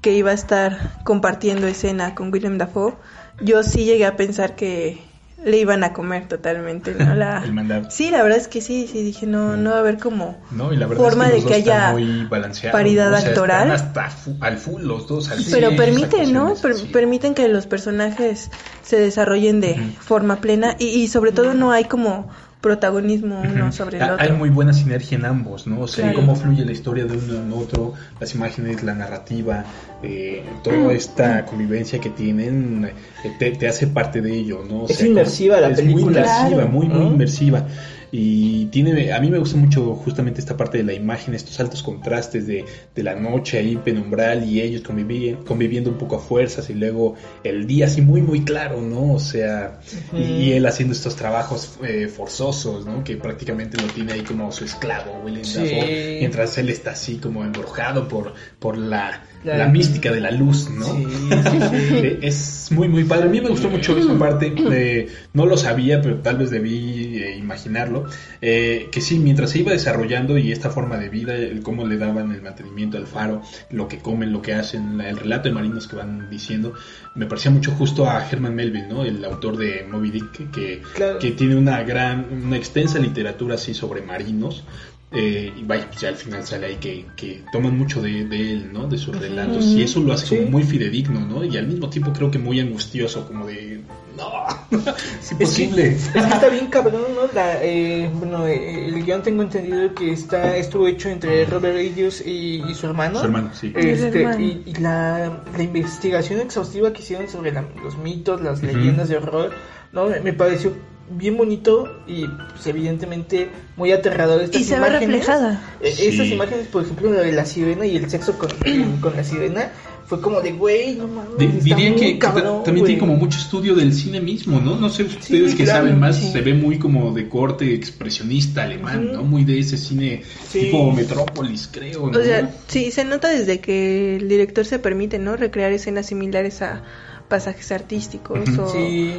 que 0.02 0.12
iba 0.14 0.32
a 0.32 0.34
estar 0.34 1.02
compartiendo 1.04 1.68
escena 1.68 2.14
con 2.16 2.32
Willem 2.32 2.58
Dafoe, 2.58 2.94
yo 3.42 3.64
sí 3.64 3.86
llegué 3.86 4.06
a 4.06 4.18
pensar 4.18 4.56
que 4.56 5.00
le 5.44 5.58
iban 5.58 5.84
a 5.84 5.94
comer 5.94 6.28
totalmente, 6.28 6.94
¿no? 6.96 7.14
La... 7.16 7.42
El 7.44 7.54
mandado. 7.54 7.90
Sí, 7.92 8.10
la 8.12 8.24
verdad 8.24 8.40
es 8.40 8.48
que 8.48 8.62
sí, 8.62 8.88
sí, 8.92 9.04
dije, 9.04 9.26
no, 9.28 9.56
no 9.56 9.70
va 9.72 9.78
a 9.78 9.80
haber 9.80 9.98
como 10.00 10.38
No, 10.52 10.74
y 10.74 10.78
la 10.78 10.88
forma 10.88 11.28
es 11.28 11.34
que 11.36 11.42
de 11.42 11.46
que 11.48 11.54
haya 11.54 11.92
muy 11.92 12.28
paridad 12.72 13.12
¿no? 13.12 13.18
O 13.18 13.20
sea, 13.20 13.30
actoral. 13.30 13.72
hasta 13.72 14.10
al 14.42 14.58
full 14.58 14.82
los 14.82 15.08
dos. 15.08 15.30
al 15.30 15.40
pero 15.52 15.68
100 15.70 15.78
permiten, 15.78 16.34
¿no? 16.34 16.56
Per- 16.56 16.76
sí. 16.76 16.90
Permiten 16.92 17.34
que 17.36 17.48
los 17.48 17.68
personajes 17.68 18.50
se 18.84 18.98
desarrollen 19.00 19.62
de 19.62 19.76
forma 20.00 20.38
plena 20.42 20.76
y, 20.80 20.86
y 20.88 21.08
sobre 21.08 21.32
todo 21.32 21.54
no 21.54 21.72
hay 21.72 21.86
como 21.86 22.30
protagonismo 22.62 23.42
uno 23.42 23.72
sobre 23.72 23.98
el 23.98 24.04
otro. 24.04 24.18
Hay 24.20 24.32
muy 24.32 24.50
buena 24.50 24.74
sinergia 24.74 25.18
en 25.18 25.26
ambos, 25.26 25.68
¿no? 25.68 25.82
O 25.82 25.88
sea, 25.88 26.06
Claro. 26.06 26.20
cómo 26.20 26.36
fluye 26.36 26.66
la 26.66 26.72
historia 26.72 27.06
de 27.06 27.18
uno 27.18 27.36
en 27.36 27.54
otro, 27.54 27.94
las 28.20 28.34
imágenes, 28.36 28.84
la 28.84 28.94
narrativa, 28.96 29.64
eh, 30.04 30.44
toda 30.64 30.94
esta 30.94 31.46
convivencia 31.46 32.00
que 32.00 32.10
tienen, 32.10 32.86
eh, 33.24 33.32
te, 33.40 33.52
te 33.52 33.68
hace 33.68 33.88
parte 33.88 34.22
de 34.22 34.34
ello, 34.34 34.64
¿no? 34.68 34.84
O 34.84 34.90
Es 34.90 35.02
inmersiva 35.04 35.60
la 35.62 35.70
es 35.70 35.84
muy 35.84 35.94
película. 35.94 36.20
inmersiva, 36.22 36.50
Claro. 36.62 36.68
muy, 36.72 36.88
muy 36.88 37.06
inmersiva. 37.08 37.66
Y 38.12 38.68
tiene, 38.68 39.12
a 39.12 39.20
mí 39.20 39.30
me 39.30 39.38
gusta 39.38 39.58
mucho 39.58 39.94
justamente 39.96 40.40
esta 40.40 40.56
parte 40.56 40.78
de 40.78 40.84
la 40.86 40.94
imagen, 40.94 41.34
estos 41.34 41.60
altos 41.60 41.84
contrastes 41.84 42.48
de, 42.48 42.66
de 42.96 43.04
la 43.04 43.16
noche 43.16 43.58
ahí 43.58 43.76
penumbral 43.76 44.50
y 44.50 44.62
ellos 44.62 44.82
convivi- 44.84 45.44
conviviendo 45.44 45.90
un 45.90 45.98
poco 45.98 46.16
a 46.16 46.20
fuerzas 46.20 46.70
y 46.70 46.74
luego 46.74 47.16
el 47.44 47.68
día 47.68 47.86
así 47.88 48.02
muy, 48.02 48.22
muy 48.22 48.46
claro, 48.46 48.82
¿no? 48.82 49.14
O 49.14 49.20
sea, 49.20 49.80
y, 50.14 50.22
y 50.22 50.52
él 50.54 50.66
haciendo 50.66 50.94
estos 50.94 51.16
trabajos 51.18 51.78
eh, 51.84 52.08
forzosos, 52.08 52.86
¿no? 52.86 53.04
Que 53.04 53.18
prácticamente 53.18 53.78
lo 53.78 53.92
tiene 53.92 54.14
ahí 54.14 54.24
como 54.24 54.52
su 54.52 54.64
esclavo, 54.64 55.20
Willem 55.24 55.44
Sí. 55.44 55.58
Dafoe, 55.58 56.18
mientras 56.20 56.58
él 56.58 56.70
está 56.70 56.92
así 56.92 57.18
como 57.18 57.44
embrujado 57.44 58.08
por, 58.08 58.34
por 58.60 58.78
la, 58.78 59.26
La- 59.44 59.58
la 59.58 59.68
mística 59.68 60.12
de 60.12 60.20
la 60.20 60.32
luz, 60.32 60.70
¿no? 60.70 60.86
Sí, 60.86 61.06
sí, 61.06 61.30
sí. 61.90 61.96
Eh, 61.98 62.20
Es 62.24 62.68
muy, 62.72 62.90
muy 62.90 63.04
padre. 63.06 63.26
A 63.26 63.30
mí 63.32 63.40
me 63.40 63.50
gustó 63.50 63.70
mucho 63.70 63.98
esa 63.98 64.18
parte. 64.18 64.54
eh, 64.72 65.08
no 65.34 65.46
lo 65.46 65.56
sabía, 65.56 66.02
pero 66.02 66.16
tal 66.18 66.38
vez 66.38 66.50
debí 66.50 67.18
eh, 67.18 67.38
imaginarlo. 67.38 68.06
Eh, 68.42 68.90
que 68.92 69.00
sí, 69.00 69.20
mientras 69.20 69.52
se 69.52 69.60
iba 69.60 69.72
desarrollando 69.72 70.38
y 70.38 70.52
esta 70.52 70.70
forma 70.70 70.98
de 70.98 71.10
vida, 71.10 71.36
el 71.36 71.62
cómo 71.62 71.86
le 71.88 71.98
daban 71.98 72.32
el 72.32 72.42
mantenimiento 72.42 72.98
al 72.98 73.08
faro, 73.08 73.42
lo 73.70 73.88
que 73.88 74.00
comen, 74.00 74.34
lo 74.34 74.42
que 74.42 74.54
hacen, 74.54 75.00
el 75.00 75.18
relato 75.18 75.48
de 75.50 75.56
marinos 75.56 75.88
que 75.88 75.96
van 75.96 76.30
diciendo, 76.30 76.74
me 77.16 77.26
parecía 77.26 77.52
mucho 77.52 77.72
justo 77.72 78.10
a 78.10 78.28
Herman 78.30 78.54
Melville, 78.56 78.88
¿no? 78.88 79.06
El 79.06 79.24
autor 79.24 79.58
de 79.58 79.86
Moby 79.90 80.12
Dick, 80.12 80.52
que, 80.52 80.82
Claro. 80.96 81.20
que 81.20 81.32
tiene 81.32 81.56
una 81.56 81.84
gran, 81.84 82.26
una 82.46 82.58
extensa 82.58 83.00
literatura 83.00 83.56
así 83.56 83.74
sobre 83.74 84.02
marinos. 84.02 84.64
Eh, 85.10 85.54
y 85.56 85.64
vaya, 85.64 85.88
pues 85.88 86.02
ya 86.02 86.10
al 86.10 86.16
final 86.18 86.46
sale 86.46 86.68
ahí 86.68 86.76
que, 86.82 87.06
que 87.16 87.42
toman 87.54 87.78
mucho 87.78 88.02
de, 88.02 88.26
de 88.26 88.52
él, 88.52 88.74
¿no? 88.74 88.88
De 88.88 88.98
sus 88.98 89.18
relatos. 89.18 89.64
Y 89.64 89.82
eso 89.82 90.02
lo 90.02 90.12
hace 90.12 90.28
Sí. 90.28 90.36
como 90.38 90.50
muy 90.52 90.64
fidedigno, 90.64 91.22
¿no? 91.22 91.46
Y 91.46 91.56
al 91.56 91.66
mismo 91.68 91.90
tiempo 91.90 92.12
creo 92.12 92.30
que 92.30 92.38
muy 92.40 92.60
angustioso, 92.60 93.26
como 93.26 93.48
de... 93.48 93.80
No, 94.18 94.46
es 95.22 95.32
imposible. 95.32 95.88
Es 95.94 96.10
que 96.10 96.20
está 96.20 96.50
bien 96.50 96.68
cabrón, 96.68 97.04
¿no? 97.16 97.32
La, 97.34 97.64
eh, 97.64 98.10
bueno, 98.16 98.46
eh, 98.48 98.88
el 98.90 99.06
guion 99.06 99.24
tengo 99.24 99.44
entendido 99.44 99.94
que 99.96 100.12
está 100.12 100.58
estuvo 100.58 100.88
hecho 100.90 101.08
entre 101.08 101.46
Robert 101.46 101.78
Eggers 101.78 102.26
y, 102.26 102.62
y 102.68 102.74
su 102.76 102.88
hermano. 102.88 103.20
Su 103.20 103.26
hermano, 103.26 103.52
sí. 103.54 103.72
Este, 103.76 104.24
hermano. 104.24 104.42
y 104.44 104.64
y 104.66 104.74
la, 104.82 105.42
la 105.56 105.64
investigación 105.64 106.42
exhaustiva 106.42 106.92
que 106.92 107.02
hicieron 107.02 107.30
sobre 107.30 107.54
la- 107.54 107.66
los 107.82 107.98
mitos, 108.00 108.42
las 108.42 108.62
leyendas 108.62 109.08
de 109.08 109.18
horror, 109.18 109.52
¿no? 109.94 110.08
Me, 110.10 110.20
me 110.20 110.34
pareció 110.34 110.74
bien 111.10 111.38
bonito 111.38 112.02
y 112.08 112.26
pues, 112.26 112.68
evidentemente 112.68 113.50
muy 113.76 113.92
aterrador 113.92 114.42
estas 114.42 114.62
y 114.62 114.64
se 114.66 114.72
ve 114.80 114.88
imágenes. 114.88 115.10
reflejada. 115.10 115.62
Eh, 115.82 115.92
Sí. 115.96 116.08
Estas 116.08 116.28
imágenes, 116.28 116.68
por 116.68 116.84
ejemplo, 116.84 117.12
de 117.12 117.32
la 117.32 117.46
sirena 117.46 117.86
y 117.86 117.96
el 117.98 118.10
sexo 118.10 118.38
con, 118.38 118.50
con 119.02 119.16
la 119.16 119.24
sirena, 119.24 119.72
fue 120.06 120.22
como 120.22 120.40
de, 120.40 120.54
güey, 120.54 120.96
no 120.96 121.06
mames. 121.08 121.32
Está 121.42 121.64
diría 121.76 121.90
muy 121.92 122.00
que, 122.00 122.18
cabrón, 122.20 122.64
también 122.64 122.86
tiene 122.86 123.00
güey". 123.02 123.10
como 123.10 123.16
mucho 123.20 123.38
estudio 123.40 123.76
del 123.76 123.94
cine 123.94 124.22
mismo, 124.22 124.62
¿no? 124.62 124.76
No 124.78 124.90
sé 124.90 125.04
ustedes 125.04 125.54
que 125.54 125.66
claro, 125.66 125.86
saben 125.86 126.00
más, 126.00 126.16
sí. 126.18 126.32
se 126.32 126.40
ve 126.42 126.54
muy 126.54 126.80
como 126.80 127.14
de 127.14 127.28
corte 127.28 127.74
expresionista 127.74 128.64
alemán. 128.64 129.12
¿no? 129.14 129.24
Muy 129.24 129.44
de 129.44 129.60
ese 129.60 129.78
cine 129.78 130.24
Sí. 130.50 130.60
tipo 130.62 130.92
Metrópolis, 130.94 131.68
creo, 131.72 132.10
¿no? 132.10 132.18
O 132.20 132.24
sea, 132.24 132.50
sí, 132.68 132.92
se 132.92 133.04
nota 133.04 133.28
desde 133.30 133.60
que 133.60 134.16
el 134.16 134.30
director 134.30 134.66
se 134.66 134.80
permite, 134.80 135.20
¿no? 135.20 135.36
Recrear 135.36 135.72
escenas 135.74 136.06
similares 136.06 136.62
a 136.62 136.84
pasajes 137.28 137.74
artísticos 137.74 138.48
o, 138.58 138.70
Sí, 138.72 139.12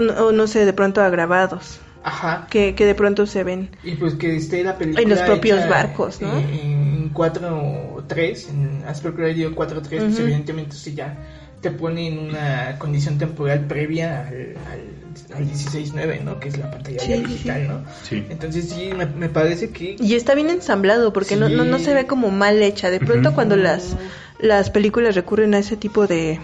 no, 0.00 0.12
o 0.26 0.32
no 0.32 0.46
sé, 0.46 0.64
de 0.64 0.72
pronto 0.72 1.00
a 1.02 1.08
grabados. 1.10 1.80
Ajá. 2.02 2.46
que, 2.50 2.74
que 2.74 2.86
de 2.86 2.94
pronto 2.94 3.26
se 3.26 3.44
ven. 3.44 3.68
Y 3.84 3.92
pues 3.96 4.14
que 4.14 4.34
esté 4.34 4.64
la 4.64 4.78
película. 4.78 5.02
En 5.02 5.10
los 5.10 5.20
propios 5.20 5.68
barcos, 5.68 6.22
¿no? 6.22 6.38
En 6.38 7.12
4.3, 7.12 8.48
en 8.50 8.84
Aspect 8.86 9.18
Radio 9.18 9.54
4.3, 9.54 9.82
pues 9.88 10.14
Ujú. 10.14 10.22
evidentemente 10.22 10.76
sí 10.76 10.94
ya 10.94 11.16
te 11.60 11.70
pone 11.70 12.08
en 12.08 12.18
una 12.18 12.78
condición 12.78 13.18
temporal 13.18 13.66
previa 13.66 14.26
al, 14.26 14.56
al, 14.72 15.36
al 15.36 15.46
16.9, 15.46 16.22
¿no? 16.22 16.40
Que 16.40 16.48
es 16.48 16.56
la 16.56 16.70
pantalla 16.70 16.98
Sí, 17.00 17.12
digital, 17.12 17.60
sí. 17.60 17.68
¿no? 17.68 17.84
Sí. 18.02 18.26
Entonces 18.30 18.70
sí, 18.70 18.90
me, 18.96 19.04
me 19.04 19.28
parece 19.28 19.68
que... 19.68 19.96
Y 20.00 20.14
está 20.14 20.34
bien 20.34 20.48
ensamblado 20.48 21.12
porque 21.12 21.36
no, 21.36 21.50
no, 21.50 21.66
no 21.66 21.78
se 21.78 21.92
ve 21.92 22.06
como 22.06 22.30
mal 22.30 22.62
hecha. 22.62 22.88
De 22.88 22.98
pronto 22.98 23.34
cuando 23.34 23.56
las, 23.56 23.94
las 24.38 24.70
películas 24.70 25.14
recurren 25.14 25.52
a 25.52 25.58
ese 25.58 25.76
tipo 25.76 26.06
de, 26.06 26.40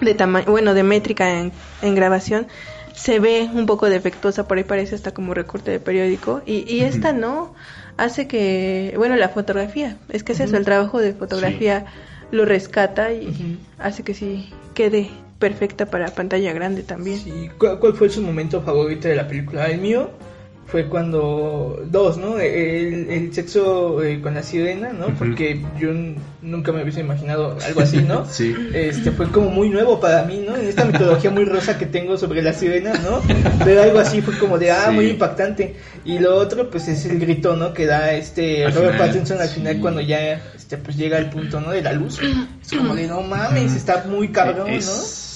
de 0.00 0.14
tamaño, 0.14 0.46
bueno, 0.50 0.74
de 0.74 0.82
métrica 0.82 1.40
en, 1.40 1.52
en 1.82 1.94
grabación, 1.94 2.46
se 2.94 3.18
ve 3.18 3.48
un 3.52 3.66
poco 3.66 3.88
defectuosa, 3.88 4.46
por 4.46 4.58
ahí 4.58 4.64
parece 4.64 4.94
hasta 4.94 5.12
como 5.12 5.34
recorte 5.34 5.70
de 5.70 5.80
periódico. 5.80 6.42
Y, 6.46 6.64
y 6.72 6.82
esta 6.82 7.12
no, 7.12 7.54
hace 7.96 8.26
que, 8.28 8.94
bueno, 8.96 9.16
la 9.16 9.28
fotografía, 9.28 9.98
es 10.08 10.22
que 10.22 10.32
es 10.32 10.40
eso, 10.40 10.56
el 10.56 10.64
trabajo 10.64 11.00
de 11.00 11.12
fotografía 11.12 11.86
lo 12.30 12.44
rescata 12.44 13.12
y 13.12 13.58
hace 13.78 14.02
que 14.02 14.14
sí 14.14 14.50
quede 14.74 15.10
perfecta 15.38 15.86
para 15.86 16.06
pantalla 16.14 16.52
grande 16.52 16.82
también. 16.82 17.18
Sí, 17.18 17.50
¿Cuál, 17.58 17.78
cuál 17.78 17.94
fue 17.94 18.08
su 18.08 18.22
momento 18.22 18.62
favorito 18.62 19.08
de 19.08 19.16
la 19.16 19.28
película? 19.28 19.66
El 19.66 19.80
mío 19.80 20.10
fue 20.66 20.86
cuando 20.88 21.82
dos, 21.86 22.16
¿no? 22.16 22.38
El, 22.38 23.08
el 23.10 23.34
sexo 23.34 24.02
eh, 24.02 24.20
con 24.20 24.34
la 24.34 24.42
sirena, 24.42 24.92
¿no? 24.92 25.08
Porque 25.18 25.62
yo 25.78 25.90
nunca 26.42 26.72
me 26.72 26.82
hubiese 26.82 27.00
imaginado 27.00 27.56
algo 27.64 27.80
así, 27.82 27.98
¿no? 27.98 28.24
Sí. 28.30 28.54
Este 28.72 29.10
fue 29.12 29.30
como 29.30 29.50
muy 29.50 29.68
nuevo 29.68 30.00
para 30.00 30.24
mí, 30.24 30.42
¿no? 30.46 30.56
En 30.56 30.66
esta 30.66 30.84
mitología 30.84 31.30
muy 31.30 31.44
rosa 31.44 31.78
que 31.78 31.86
tengo 31.86 32.16
sobre 32.16 32.42
la 32.42 32.52
sirena, 32.52 32.92
¿no? 32.94 33.20
Ver 33.64 33.78
algo 33.78 33.98
así 34.00 34.20
fue 34.22 34.36
como 34.38 34.58
de, 34.58 34.70
ah, 34.70 34.86
Sí. 34.88 34.94
muy 34.94 35.06
impactante. 35.10 35.76
Y 36.04 36.18
lo 36.18 36.34
otro, 36.36 36.68
pues 36.70 36.88
es 36.88 37.04
el 37.06 37.18
grito, 37.20 37.56
¿no? 37.56 37.72
Que 37.72 37.86
da 37.86 38.12
este 38.12 38.64
Al 38.64 38.72
Robert 38.74 38.94
final, 38.94 39.08
Pattinson 39.08 39.40
al 39.40 39.48
sí. 39.48 39.54
final 39.56 39.80
cuando 39.80 40.00
ya, 40.00 40.40
este, 40.56 40.76
pues 40.78 40.96
llega 40.96 41.18
al 41.18 41.30
punto, 41.30 41.60
¿no? 41.60 41.70
De 41.70 41.82
la 41.82 41.92
luz. 41.92 42.18
Es 42.62 42.76
como 42.76 42.94
de, 42.94 43.06
no 43.06 43.20
mames, 43.22 43.74
está 43.76 44.04
muy 44.08 44.28
cabrón, 44.28 44.70
¿no? 44.70 44.80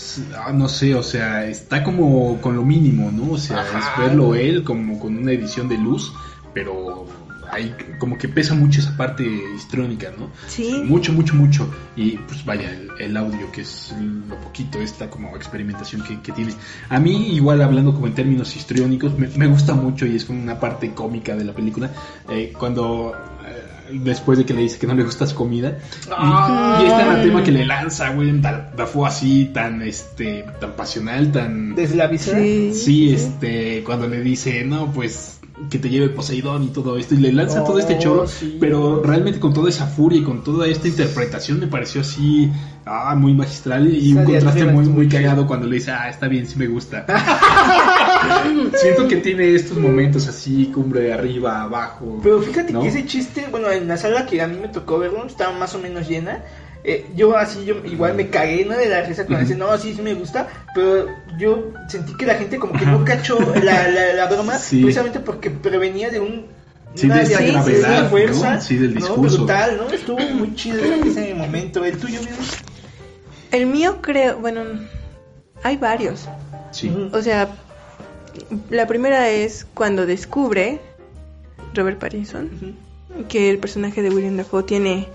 Es- 0.08 0.22
ah, 0.36 0.52
no 0.52 0.68
sé, 0.68 0.94
o 0.94 1.02
sea, 1.02 1.46
está 1.46 1.82
como 1.84 2.40
con 2.40 2.56
lo 2.56 2.64
mínimo, 2.64 3.10
¿no? 3.10 3.32
O 3.32 3.38
sea, 3.38 3.60
Ajá. 3.60 3.78
es 3.78 3.84
verlo 4.06 4.34
él 4.34 4.64
como 4.64 4.98
con 4.98 5.16
una 5.18 5.32
edición 5.32 5.68
de 5.68 5.76
luz, 5.78 6.12
pero 6.54 7.06
hay 7.50 7.74
como 7.98 8.18
que 8.18 8.28
pesa 8.28 8.54
mucho 8.54 8.80
esa 8.80 8.94
parte 8.96 9.24
histriónica, 9.56 10.10
¿no? 10.18 10.30
Sí. 10.46 10.82
Mucho, 10.84 11.12
mucho, 11.12 11.34
mucho. 11.34 11.68
Y 11.96 12.12
pues 12.18 12.44
vaya, 12.44 12.70
el, 12.70 12.90
el 12.98 13.16
audio, 13.16 13.50
que 13.52 13.62
es 13.62 13.94
lo 14.28 14.36
poquito, 14.36 14.78
esta 14.80 15.08
como 15.08 15.34
experimentación 15.36 16.02
que, 16.02 16.20
que 16.20 16.32
tiene. 16.32 16.52
A 16.90 17.00
mí, 17.00 17.34
igual 17.34 17.62
hablando 17.62 17.94
como 17.94 18.06
en 18.06 18.14
términos 18.14 18.54
histriónicos, 18.54 19.18
me, 19.18 19.28
me 19.28 19.46
gusta 19.46 19.74
mucho 19.74 20.04
y 20.06 20.16
es 20.16 20.24
como 20.26 20.42
una 20.42 20.60
parte 20.60 20.92
cómica 20.92 21.34
de 21.36 21.44
la 21.44 21.52
película. 21.54 21.90
eh, 22.28 22.52
cuando 22.58 23.14
eh, 23.46 23.62
después 23.92 24.38
de 24.38 24.44
que 24.46 24.54
le 24.54 24.62
dice 24.62 24.78
que 24.78 24.86
no 24.86 24.94
le 24.94 25.02
gusta 25.04 25.26
su 25.26 25.34
comida. 25.34 25.78
Y, 26.06 26.10
Ah. 26.16 26.80
y 26.82 26.86
este 26.86 27.02
anatema 27.02 27.42
que 27.42 27.52
le 27.52 27.64
lanza, 27.66 28.10
güey, 28.10 28.40
tan, 28.40 28.74
tan- 28.76 28.86
fue 28.86 29.08
así, 29.08 29.50
tan, 29.52 29.82
este, 29.82 30.44
tan 30.60 30.72
pasional, 30.72 31.30
tan... 31.32 31.74
Desde 31.74 31.96
la 31.96 32.06
visera. 32.06 32.38
Sí. 32.38 32.72
Sí, 32.74 33.12
este, 33.14 33.82
cuando 33.84 34.06
le 34.08 34.20
dice, 34.20 34.64
no, 34.64 34.92
pues 34.92 35.34
que 35.70 35.80
te 35.80 35.88
lleve 35.90 36.08
Poseidón 36.10 36.62
y 36.62 36.68
todo 36.68 36.96
esto, 36.96 37.16
y 37.16 37.18
le 37.18 37.32
lanza 37.32 37.64
todo 37.64 37.80
este 37.80 37.96
Oh, 37.96 37.98
choro, 37.98 38.26
sí. 38.28 38.58
pero 38.60 39.02
realmente 39.02 39.40
con 39.40 39.52
toda 39.52 39.68
esa 39.68 39.86
furia 39.88 40.20
y 40.20 40.22
con 40.22 40.44
toda 40.44 40.68
esta 40.68 40.86
interpretación 40.86 41.58
me 41.58 41.66
pareció 41.66 42.02
así, 42.02 42.48
ah, 42.86 43.12
muy 43.16 43.34
magistral 43.34 43.92
y 43.92 44.12
un 44.12 44.24
contraste 44.24 44.66
muy, 44.66 44.84
muy 44.86 45.08
cagado 45.08 45.48
cuando 45.48 45.66
le 45.66 45.74
dice, 45.74 45.90
ah, 45.90 46.08
está 46.08 46.28
bien, 46.28 46.46
sí 46.46 46.56
me 46.60 46.68
gusta. 46.68 47.04
Siento 48.74 49.08
que 49.08 49.16
tiene 49.16 49.54
estos 49.54 49.78
momentos 49.78 50.26
así, 50.28 50.70
cumbre 50.74 51.12
arriba, 51.12 51.62
abajo. 51.62 52.20
Pero 52.22 52.40
fíjate 52.40 52.72
¿no? 52.72 52.82
que 52.82 52.88
ese 52.88 53.06
chiste, 53.06 53.46
bueno, 53.50 53.70
en 53.70 53.88
la 53.88 53.96
sala 53.96 54.26
que 54.26 54.40
a 54.40 54.46
mí 54.46 54.58
me 54.60 54.68
tocó 54.68 54.98
verlo, 54.98 55.26
estaba 55.26 55.52
más 55.52 55.74
o 55.74 55.78
menos 55.78 56.08
llena. 56.08 56.42
Eh, 56.84 57.06
yo 57.16 57.36
así, 57.36 57.64
yo 57.64 57.76
igual 57.84 58.14
me 58.14 58.28
cagué, 58.28 58.64
¿no? 58.64 58.76
De 58.76 58.88
la 58.88 59.02
risa 59.02 59.26
cuando 59.26 59.44
dice, 59.44 59.58
no, 59.58 59.76
sí, 59.78 59.94
sí 59.94 60.02
me 60.02 60.14
gusta. 60.14 60.48
Pero 60.74 61.06
yo 61.38 61.72
sentí 61.88 62.16
que 62.16 62.26
la 62.26 62.34
gente 62.34 62.58
como 62.58 62.72
que 62.72 62.86
no 62.86 63.04
cachó 63.04 63.38
la, 63.62 63.88
la, 63.88 64.12
la 64.14 64.26
broma, 64.26 64.54
Sí. 64.58 64.82
precisamente 64.82 65.20
porque 65.20 65.50
prevenía 65.50 66.10
de 66.10 66.20
un... 66.20 66.46
Sí, 66.94 67.06
una 67.06 67.16
de 67.16 67.22
esta 67.24 67.42
gravedad, 67.42 68.02
de 68.04 68.08
fuerza, 68.08 68.54
¿no? 68.54 68.60
Sí, 68.60 68.76
del 68.76 68.94
¿no? 68.94 69.00
discurso. 69.00 69.36
Brutal, 69.38 69.76
¿no? 69.76 69.92
Estuvo 69.92 70.18
muy 70.18 70.54
chido 70.54 70.78
ese 70.82 71.34
momento. 71.34 71.84
¿El 71.84 71.98
tuyo, 71.98 72.18
amigo? 72.18 72.36
El 73.50 73.66
mío 73.66 73.98
creo, 74.00 74.38
bueno, 74.38 74.62
hay 75.62 75.76
varios. 75.76 76.28
Sí. 76.70 76.90
O 77.12 77.20
sea, 77.20 77.48
la 78.70 78.86
primera 78.86 79.28
es 79.30 79.66
cuando 79.74 80.06
descubre 80.06 80.80
Robert 81.74 81.98
Pattinson 81.98 82.76
que 83.28 83.50
el 83.50 83.58
personaje 83.58 84.02
de 84.02 84.10
William 84.10 84.36
Dafoe 84.36 84.62
tiene 84.62 85.08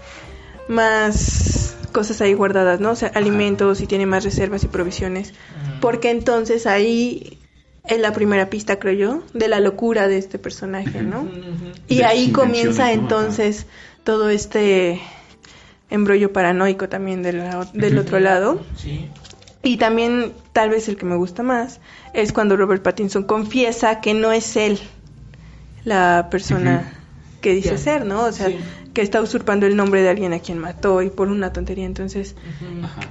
más 0.67 1.75
cosas 1.91 2.21
ahí 2.21 2.33
guardadas, 2.33 2.79
¿no? 2.79 2.91
O 2.91 2.95
sea, 2.95 3.09
alimentos 3.13 3.81
y 3.81 3.87
tiene 3.87 4.05
más 4.05 4.23
reservas 4.23 4.63
y 4.63 4.67
provisiones. 4.67 5.33
Porque 5.79 6.09
entonces 6.09 6.65
ahí 6.65 7.37
es 7.85 7.99
la 7.99 8.13
primera 8.13 8.49
pista, 8.49 8.79
creo 8.79 8.93
yo, 8.93 9.23
de 9.33 9.47
la 9.47 9.59
locura 9.59 10.07
de 10.07 10.17
este 10.17 10.39
personaje, 10.39 11.01
¿no? 11.03 11.27
Y 11.87 11.97
De 11.97 12.05
ahí 12.05 12.31
comienza 12.31 12.91
entonces 12.93 13.65
todo 14.03 14.29
este 14.29 15.01
embrollo 15.89 16.33
paranoico 16.33 16.89
también 16.89 17.21
la- 17.23 17.69
del 17.73 17.97
otro 17.99 18.19
lado. 18.19 18.61
Sí. 18.77 19.07
Y 19.63 19.77
también, 19.77 20.33
tal 20.51 20.69
vez 20.69 20.89
el 20.89 20.97
que 20.97 21.05
me 21.05 21.15
gusta 21.15 21.41
más, 21.41 21.79
es 22.13 22.33
cuando 22.33 22.57
Robert 22.57 22.83
Pattinson 22.83 23.23
confiesa 23.23 24.01
que 24.01 24.13
no 24.13 24.31
es 24.31 24.57
él 24.57 24.79
la 25.85 26.27
persona 26.29 26.93
que 27.41 27.53
dice 27.53 27.77
ser, 27.77 28.05
¿no? 28.05 28.25
O 28.25 28.31
sea, 28.31 28.47
Sí. 28.47 28.59
Que 28.93 29.01
está 29.01 29.21
usurpando 29.21 29.65
el 29.65 29.75
nombre 29.75 30.01
de 30.03 30.09
alguien 30.09 30.33
a 30.33 30.39
quien 30.39 30.59
mató 30.59 31.01
y 31.01 31.09
por 31.09 31.27
una 31.29 31.51
tontería. 31.51 31.85
Entonces, 31.85 32.35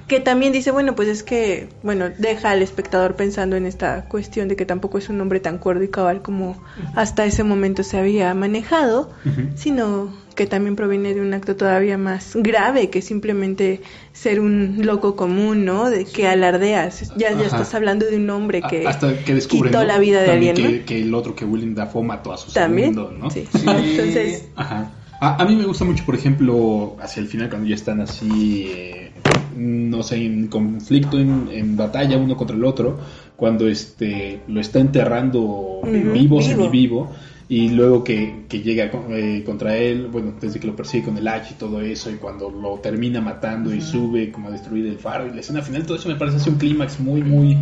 que 0.06 0.20
también 0.20 0.52
dice, 0.52 0.70
bueno, 0.70 0.94
pues 0.94 1.08
es 1.08 1.22
que, 1.24 1.68
bueno, 1.82 2.06
deja 2.18 2.50
al 2.50 2.62
espectador 2.62 3.16
pensando 3.16 3.56
en 3.56 3.66
esta 3.66 4.04
cuestión 4.04 4.46
de 4.48 4.54
que 4.56 4.64
tampoco 4.64 4.98
es 4.98 5.08
un 5.08 5.18
nombre 5.18 5.40
tan 5.40 5.58
cuerdo 5.58 5.82
y 5.82 5.88
cabal 5.88 6.22
como 6.22 6.62
hasta 6.94 7.24
ese 7.24 7.42
momento 7.42 7.82
se 7.82 7.98
había 7.98 8.32
manejado, 8.34 9.10
sino 9.56 10.12
que 10.36 10.46
también 10.46 10.76
proviene 10.76 11.12
de 11.14 11.20
un 11.20 11.34
acto 11.34 11.56
todavía 11.56 11.98
más 11.98 12.32
grave 12.36 12.88
que 12.88 13.02
simplemente 13.02 13.82
ser 14.14 14.40
un 14.40 14.78
loco 14.86 15.14
común, 15.14 15.64
¿no? 15.66 15.90
De 15.90 16.04
que 16.06 16.26
alardeas. 16.26 17.12
Ya, 17.16 17.32
ya 17.32 17.44
estás 17.46 17.74
hablando 17.74 18.06
de 18.06 18.16
un 18.16 18.30
hombre 18.30 18.62
que, 18.62 18.86
A- 18.86 18.90
Hasta 18.90 19.18
que 19.24 19.34
descubre 19.34 19.68
quitó 19.68 19.80
¿no? 19.82 19.86
la 19.88 19.98
vida 19.98 20.22
de 20.22 20.30
alguien, 20.30 20.54
que, 20.54 20.62
¿no? 20.78 20.84
que 20.86 21.02
el 21.02 21.14
otro 21.14 21.34
que 21.34 21.44
William 21.44 21.74
Dafoe 21.74 22.02
mató 22.04 22.32
a 22.32 22.38
su 22.38 22.50
También. 22.52 22.94
segundo, 22.94 23.12
¿no? 23.18 23.30
Sí. 23.30 23.46
Sí. 23.52 23.66
Entonces, 23.68 24.44
Ajá. 24.56 24.90
A, 25.22 25.40
a 25.40 25.44
mí 25.44 25.54
me 25.54 25.64
gusta 25.66 25.84
mucho, 25.84 26.04
por 26.04 26.16
ejemplo, 26.16 26.96
hacia 27.00 27.20
el 27.20 27.28
final 27.28 27.48
cuando 27.48 27.68
ya 27.68 27.76
están 27.76 28.00
así, 28.00 28.66
eh, 28.66 29.12
no 29.56 30.02
sé, 30.02 30.16
en 30.16 30.48
conflicto, 30.48 31.16
en, 31.16 31.48
en 31.52 31.76
batalla 31.76 32.18
uno 32.18 32.36
contra 32.36 32.56
el 32.56 32.64
otro, 32.64 32.98
cuando 33.36 33.68
este 33.68 34.40
lo 34.48 34.60
está 34.60 34.80
enterrando 34.80 35.80
vivo, 35.84 36.12
vivo. 36.12 36.42
semivivo, 36.42 37.12
y 37.48 37.68
luego 37.68 38.02
que, 38.02 38.46
que 38.48 38.62
llega 38.62 38.90
eh, 39.10 39.44
contra 39.46 39.76
él, 39.76 40.08
bueno, 40.08 40.32
desde 40.40 40.58
que 40.58 40.66
lo 40.66 40.74
persigue 40.74 41.04
con 41.04 41.16
el 41.16 41.28
hacha 41.28 41.52
y 41.52 41.54
todo 41.54 41.80
eso, 41.80 42.10
y 42.10 42.14
cuando 42.14 42.50
lo 42.50 42.80
termina 42.80 43.20
matando 43.20 43.72
y 43.72 43.80
sube 43.80 44.32
como 44.32 44.48
a 44.48 44.50
destruir 44.50 44.88
el 44.88 44.98
faro, 44.98 45.28
y 45.28 45.30
la 45.30 45.38
escena 45.38 45.62
final, 45.62 45.86
todo 45.86 45.98
eso 45.98 46.08
me 46.08 46.16
parece 46.16 46.38
así 46.38 46.50
un 46.50 46.56
clímax 46.56 46.98
muy, 46.98 47.22
muy 47.22 47.56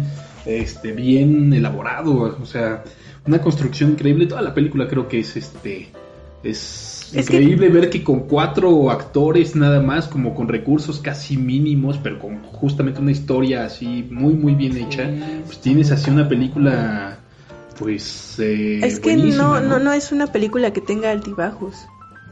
este, 0.47 0.93
bien 0.93 1.53
elaborado, 1.53 2.39
o 2.41 2.47
sea, 2.47 2.85
una 3.27 3.43
construcción 3.43 3.91
increíble. 3.91 4.25
Toda 4.25 4.41
la 4.41 4.55
película 4.55 4.89
creo 4.89 5.09
que 5.09 5.21
es 5.21 5.37
este 5.37 5.89
es, 6.43 7.11
Es 7.15 7.29
que- 7.29 7.37
increíble 7.37 7.69
ver 7.69 7.91
que 7.91 8.03
con 8.03 8.21
cuatro 8.21 8.91
actores 8.91 9.55
nada 9.57 9.81
más, 9.81 10.09
como 10.09 10.35
con 10.35 10.49
recursos 10.49 11.01
casi 11.01 11.37
mínimos, 11.37 11.99
pero 11.99 12.19
con 12.19 12.43
justamente 12.43 13.01
una 13.01 13.13
historia 13.13 13.65
así 13.65 14.07
muy 14.11 14.35
muy 14.35 14.55
bien 14.55 14.77
hecha, 14.77 15.11
pues 15.45 15.59
tienes 15.59 15.91
así 15.91 16.11
una 16.11 16.29
película 16.29 17.19
pues 17.79 18.37
eh, 18.39 18.81
es 18.83 19.01
que 19.01 19.17
no, 19.17 19.61
no, 19.61 19.79
no 19.79 19.93
es 19.93 20.13
una 20.13 20.27
película 20.27 20.73
que 20.73 20.81
tenga 20.83 21.11
altibajos. 21.11 21.87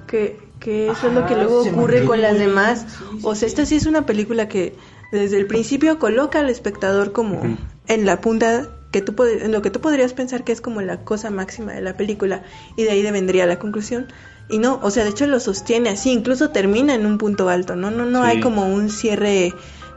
Que, 0.06 0.38
que 0.60 0.90
eso 0.90 1.08
es 1.08 1.12
lo 1.14 1.26
que 1.26 1.34
luego 1.34 1.62
ocurre 1.62 2.04
con 2.04 2.20
las 2.22 2.38
demás. 2.38 2.86
sí, 2.88 3.04
sí, 3.12 3.18
o 3.22 3.34
sea, 3.34 3.48
esta 3.48 3.66
sí 3.66 3.76
es 3.76 3.86
una 3.86 4.06
película 4.06 4.48
que 4.48 4.74
desde 5.12 5.38
el 5.38 5.46
principio 5.46 5.98
coloca 5.98 6.40
al 6.40 6.50
espectador 6.50 7.12
como 7.12 7.42
en 7.88 8.06
la 8.06 8.20
punta 8.20 8.68
que 8.90 9.02
tú 9.02 9.14
en 9.24 9.52
lo 9.52 9.60
que 9.62 9.70
tú 9.70 9.80
podrías 9.80 10.12
pensar 10.14 10.44
que 10.44 10.52
es 10.52 10.60
como 10.60 10.80
la 10.80 10.98
cosa 11.04 11.30
máxima 11.30 11.72
de 11.72 11.82
la 11.82 11.96
película 11.96 12.42
y 12.76 12.84
de 12.84 12.90
ahí 12.90 13.02
de 13.02 13.12
vendría 13.12 13.46
la 13.46 13.58
conclusión. 13.58 14.06
Y 14.48 14.58
no, 14.58 14.80
o 14.82 14.90
sea, 14.90 15.04
de 15.04 15.10
hecho 15.10 15.26
lo 15.26 15.40
sostiene 15.40 15.90
así, 15.90 16.10
incluso 16.10 16.50
termina 16.50 16.94
en 16.94 17.04
un 17.04 17.18
punto 17.18 17.50
alto, 17.50 17.76
¿no? 17.76 17.90
No, 17.90 18.06
no 18.06 18.22
Sí. 18.22 18.28
hay 18.30 18.40
como 18.40 18.66
un 18.72 18.88
cierre 18.88 19.52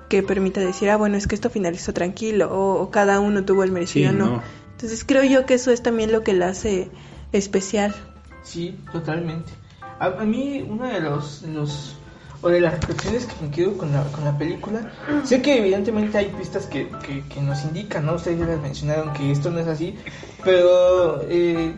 que 0.10 0.24
permita 0.24 0.60
decir, 0.60 0.90
ah, 0.90 0.98
bueno, 0.98 1.16
es 1.16 1.26
que 1.26 1.36
esto 1.36 1.50
finalizó 1.50 1.94
tranquilo 1.94 2.50
o, 2.52 2.82
o 2.82 2.92
cada 2.92 3.22
uno 3.22 3.46
tuvo 3.46 3.64
el 3.64 3.72
merecido, 3.72 4.12
Sí, 4.12 4.18
no. 4.18 4.26
no. 4.26 4.44
Entonces 4.72 5.06
creo 5.06 5.24
yo 5.24 5.46
que 5.46 5.54
eso 5.54 5.72
es 5.72 5.82
también 5.84 6.12
lo 6.12 6.22
que 6.24 6.34
la 6.34 6.50
hace 6.50 6.90
especial. 7.32 7.96
Sí, 8.44 8.76
totalmente. 8.92 9.52
A, 10.00 10.08
a 10.08 10.26
mí 10.26 10.66
uno 10.68 10.86
de 10.88 11.00
los, 11.00 11.44
los 11.44 11.96
o 12.42 12.50
de 12.50 12.60
las 12.62 12.74
reflexiones 12.74 13.26
que 13.26 13.46
me 13.46 13.52
quedo 13.52 13.78
con 13.78 13.92
la, 13.92 14.04
con 14.06 14.26
la 14.26 14.38
película. 14.38 14.92
Sé 15.24 15.42
que 15.42 15.58
evidentemente 15.60 16.18
hay 16.18 16.28
pistas 16.30 16.66
que, 16.66 16.90
que, 17.06 17.42
nos 17.42 17.64
indican, 17.64 18.06
¿no? 18.06 18.16
Ustedes 18.16 18.40
ya 18.40 18.46
les 18.46 18.60
mencionaron 18.60 19.14
que 19.14 19.32
esto 19.32 19.52
no 19.52 19.60
es 19.60 19.68
así, 19.68 19.98
pero 20.44 21.22
eh, 21.30 21.74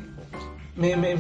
me- 0.76 1.18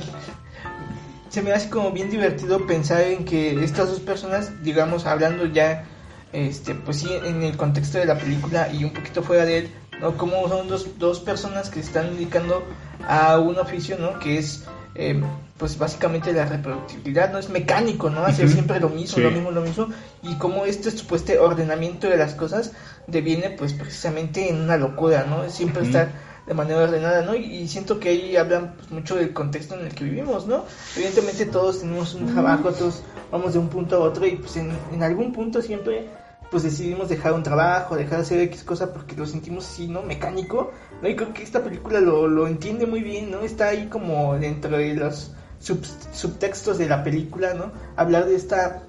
se 1.29 1.41
me 1.41 1.51
hace 1.51 1.69
como 1.69 1.91
bien 1.91 2.09
divertido 2.09 2.65
pensar 2.67 3.01
en 3.01 3.25
que 3.25 3.63
estas 3.63 3.89
dos 3.89 3.99
personas, 3.99 4.63
digamos, 4.63 5.05
hablando 5.05 5.45
ya, 5.47 5.83
este, 6.31 6.75
pues 6.75 6.99
sí, 6.99 7.09
en 7.25 7.43
el 7.43 7.57
contexto 7.57 7.97
de 7.97 8.05
la 8.05 8.17
película 8.17 8.69
y 8.71 8.83
un 8.83 8.93
poquito 8.93 9.23
fuera 9.23 9.43
de 9.45 9.57
él, 9.59 9.71
¿no? 9.99 10.15
Como 10.17 10.47
son 10.47 10.67
dos, 10.67 10.97
dos 10.99 11.19
personas 11.19 11.69
que 11.69 11.81
se 11.81 11.87
están 11.87 12.13
dedicando 12.13 12.63
a 13.07 13.39
un 13.39 13.57
oficio, 13.57 13.97
¿no? 13.97 14.19
Que 14.19 14.37
es, 14.37 14.63
eh, 14.95 15.21
pues 15.57 15.77
básicamente 15.77 16.33
la 16.33 16.45
reproductibilidad, 16.45 17.31
¿no? 17.31 17.37
Es 17.37 17.49
mecánico, 17.49 18.09
¿no? 18.09 18.25
Hacer 18.25 18.49
siempre 18.49 18.79
lo 18.79 18.89
mismo, 18.89 19.17
Sí. 19.17 19.23
lo 19.23 19.31
mismo, 19.31 19.51
lo 19.51 19.61
mismo. 19.61 19.87
Y 20.23 20.35
como 20.35 20.65
este 20.65 20.89
supuesto 20.91 21.33
ordenamiento 21.41 22.09
de 22.09 22.17
las 22.17 22.33
cosas 22.33 22.73
deviene, 23.07 23.51
pues 23.51 23.73
precisamente 23.73 24.49
en 24.49 24.61
una 24.61 24.77
locura, 24.77 25.25
¿no? 25.25 25.49
Siempre 25.49 25.81
Ujú. 25.81 25.89
estar 25.89 26.11
de 26.47 26.53
manera 26.53 26.81
ordenada, 26.81 27.21
¿no? 27.21 27.35
Y, 27.35 27.67
siento 27.67 27.99
que 27.99 28.09
ahí 28.09 28.35
hablan 28.35 28.73
pues, 28.75 28.91
mucho 28.91 29.15
del 29.15 29.31
contexto 29.31 29.75
en 29.75 29.85
el 29.85 29.95
que 29.95 30.03
vivimos, 30.03 30.45
¿no? 30.47 30.65
Evidentemente 30.95 31.45
todos 31.45 31.79
tenemos 31.79 32.13
un 32.15 32.25
trabajo, 32.25 32.71
todos 32.71 33.01
vamos 33.31 33.53
de 33.53 33.59
un 33.59 33.69
punto 33.69 33.97
a 33.97 33.99
otro 33.99 34.25
y 34.25 34.35
pues 34.35 34.57
en, 34.57 34.71
en 34.91 35.03
algún 35.03 35.31
punto 35.31 35.61
siempre 35.61 36.09
pues 36.51 36.63
decidimos 36.63 37.09
dejar 37.09 37.33
un 37.33 37.41
trabajo, 37.41 37.95
dejar 37.95 38.17
de 38.17 38.23
hacer 38.23 38.39
X 38.41 38.63
cosa 38.63 38.93
porque 38.93 39.15
lo 39.15 39.25
sentimos 39.25 39.65
así, 39.65 39.87
¿no? 39.87 40.03
Mecánico, 40.03 40.71
¿no? 41.01 41.07
Y 41.07 41.15
creo 41.15 41.33
que 41.33 41.41
esta 41.43 41.63
película 41.63 41.99
lo, 41.99 42.27
lo 42.27 42.45
entiende 42.47 42.85
muy 42.85 43.01
bien, 43.01 43.31
¿no? 43.31 43.39
Está 43.41 43.69
ahí 43.69 43.87
como 43.87 44.37
dentro 44.37 44.77
de 44.77 44.93
los 44.93 45.31
sub- 45.63 45.85
subtextos 46.13 46.77
de 46.77 46.87
la 46.87 47.03
película, 47.03 47.53
¿no? 47.53 47.71
Hablar 47.95 48.25
de 48.25 48.35
esta 48.35 48.83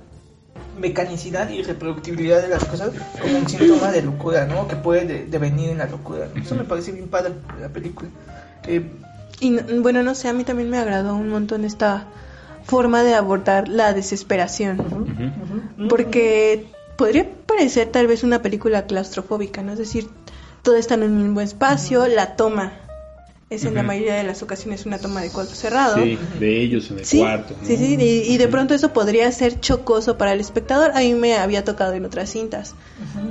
mecanicidad 0.81 1.49
y 1.50 1.62
reproductibilidad 1.62 2.43
de 2.43 2.49
las 2.49 2.64
cosas 2.64 2.90
como 3.21 3.38
un 3.38 3.49
síntoma 3.49 3.93
de 3.93 4.02
locura, 4.02 4.47
¿no? 4.47 4.66
Que 4.66 4.76
puede 4.76 5.04
de- 5.07 5.26
devenir 5.26 5.71
en 5.71 5.78
la 5.78 5.87
locura. 5.87 6.28
¿no? 6.35 6.43
Eso 6.43 6.54
me 6.57 6.64
parece 6.64 6.90
bien 6.93 7.09
padre 7.09 7.35
de 7.57 7.61
la 7.62 7.69
película. 7.69 8.11
Eh, 8.66 8.85
Y 9.40 9.50
no- 9.50 9.62
bueno, 9.83 10.02
no 10.02 10.14
sé, 10.14 10.28
a 10.28 10.33
mí 10.33 10.45
también 10.45 10.71
me 10.71 10.78
agradó 10.78 11.14
un 11.16 11.28
montón 11.28 11.64
esta 11.64 12.07
forma 12.64 13.02
de 13.02 13.14
abordar 13.14 13.69
la 13.69 13.93
desesperación. 13.93 14.78
Porque 15.88 16.66
podría 16.97 17.28
parecer 17.47 17.88
tal 17.88 18.07
vez 18.07 18.23
una 18.23 18.43
película 18.43 18.87
claustrofóbica, 18.87 19.62
¿no? 19.62 19.73
Es 19.73 19.78
decir, 19.78 20.09
todo 20.62 20.76
está 20.76 20.95
en 20.95 21.02
un 21.04 21.19
mismo 21.23 21.40
espacio, 21.40 22.07
la 22.07 22.37
toma 22.37 22.73
es 23.51 23.65
en 23.65 23.75
la 23.75 23.83
mayoría 23.83 24.15
de 24.15 24.25
las 24.25 24.43
ocasiones 24.43 24.85
una 24.87 24.99
toma 24.99 25.21
de 25.23 25.31
cuadro 25.31 25.55
cerrado. 25.55 26.03
Sí, 26.03 26.19
de 26.41 26.61
ellos 26.63 26.91
en 26.91 26.99
el 26.99 27.05
Sí, 27.05 27.19
cuarto. 27.19 27.55
¿no? 27.61 27.67
sí, 27.67 27.77
sí, 27.77 27.97
y, 28.01 28.33
y 28.33 28.37
de 28.39 28.49
pronto 28.49 28.75
eso 28.75 28.93
podría 28.93 29.31
ser 29.31 29.61
chocoso 29.61 30.17
para 30.19 30.33
el 30.33 30.41
espectador. 30.41 30.91
A 30.95 31.01
mí 31.01 31.15
me 31.15 31.37
había 31.37 31.63
tocado 31.63 31.93
en 31.93 32.05
otras 32.05 32.31
cintas. 32.31 32.75